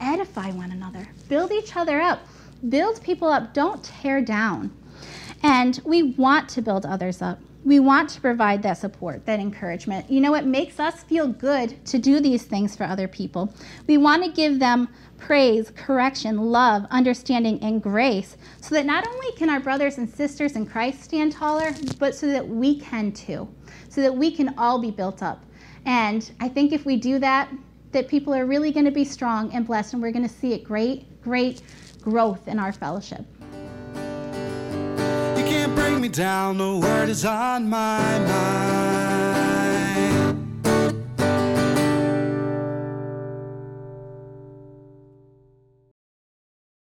edify 0.00 0.50
one 0.50 0.72
another, 0.72 1.08
build 1.28 1.52
each 1.52 1.76
other 1.76 2.00
up, 2.00 2.26
build 2.68 3.02
people 3.02 3.28
up, 3.28 3.54
don't 3.54 3.82
tear 3.82 4.20
down. 4.20 4.76
And 5.42 5.80
we 5.84 6.02
want 6.02 6.48
to 6.50 6.62
build 6.62 6.84
others 6.84 7.22
up. 7.22 7.40
We 7.62 7.78
want 7.78 8.08
to 8.10 8.20
provide 8.20 8.62
that 8.62 8.78
support, 8.78 9.26
that 9.26 9.38
encouragement. 9.38 10.10
You 10.10 10.20
know, 10.20 10.34
it 10.34 10.46
makes 10.46 10.80
us 10.80 11.02
feel 11.02 11.28
good 11.28 11.84
to 11.86 11.98
do 11.98 12.18
these 12.20 12.44
things 12.44 12.74
for 12.74 12.84
other 12.84 13.06
people. 13.06 13.52
We 13.86 13.98
want 13.98 14.24
to 14.24 14.30
give 14.30 14.58
them 14.58 14.88
praise, 15.18 15.70
correction, 15.76 16.38
love, 16.38 16.86
understanding, 16.90 17.62
and 17.62 17.82
grace 17.82 18.38
so 18.62 18.74
that 18.74 18.86
not 18.86 19.06
only 19.06 19.32
can 19.32 19.50
our 19.50 19.60
brothers 19.60 19.98
and 19.98 20.08
sisters 20.08 20.56
in 20.56 20.64
Christ 20.66 21.02
stand 21.02 21.32
taller, 21.32 21.74
but 21.98 22.14
so 22.14 22.28
that 22.28 22.46
we 22.48 22.80
can 22.80 23.12
too, 23.12 23.46
so 23.90 24.00
that 24.00 24.14
we 24.14 24.30
can 24.30 24.54
all 24.56 24.78
be 24.78 24.90
built 24.90 25.22
up. 25.22 25.44
And 25.84 26.30
I 26.40 26.48
think 26.48 26.72
if 26.72 26.86
we 26.86 26.96
do 26.96 27.18
that, 27.18 27.50
that 27.92 28.08
people 28.08 28.34
are 28.34 28.46
really 28.46 28.70
going 28.72 28.84
to 28.84 28.90
be 28.90 29.04
strong 29.04 29.52
and 29.52 29.66
blessed, 29.66 29.94
and 29.94 30.02
we're 30.02 30.12
going 30.12 30.26
to 30.26 30.34
see 30.34 30.54
a 30.54 30.58
great, 30.58 31.20
great 31.22 31.62
growth 32.00 32.48
in 32.48 32.58
our 32.58 32.72
fellowship. 32.72 33.24
You 33.94 35.44
can't 35.46 35.74
bring 35.74 36.00
me 36.00 36.08
down, 36.08 36.58
the 36.58 36.76
word 36.78 37.08
is 37.08 37.24
on 37.24 37.68
my 37.68 38.18
mind. 38.18 38.99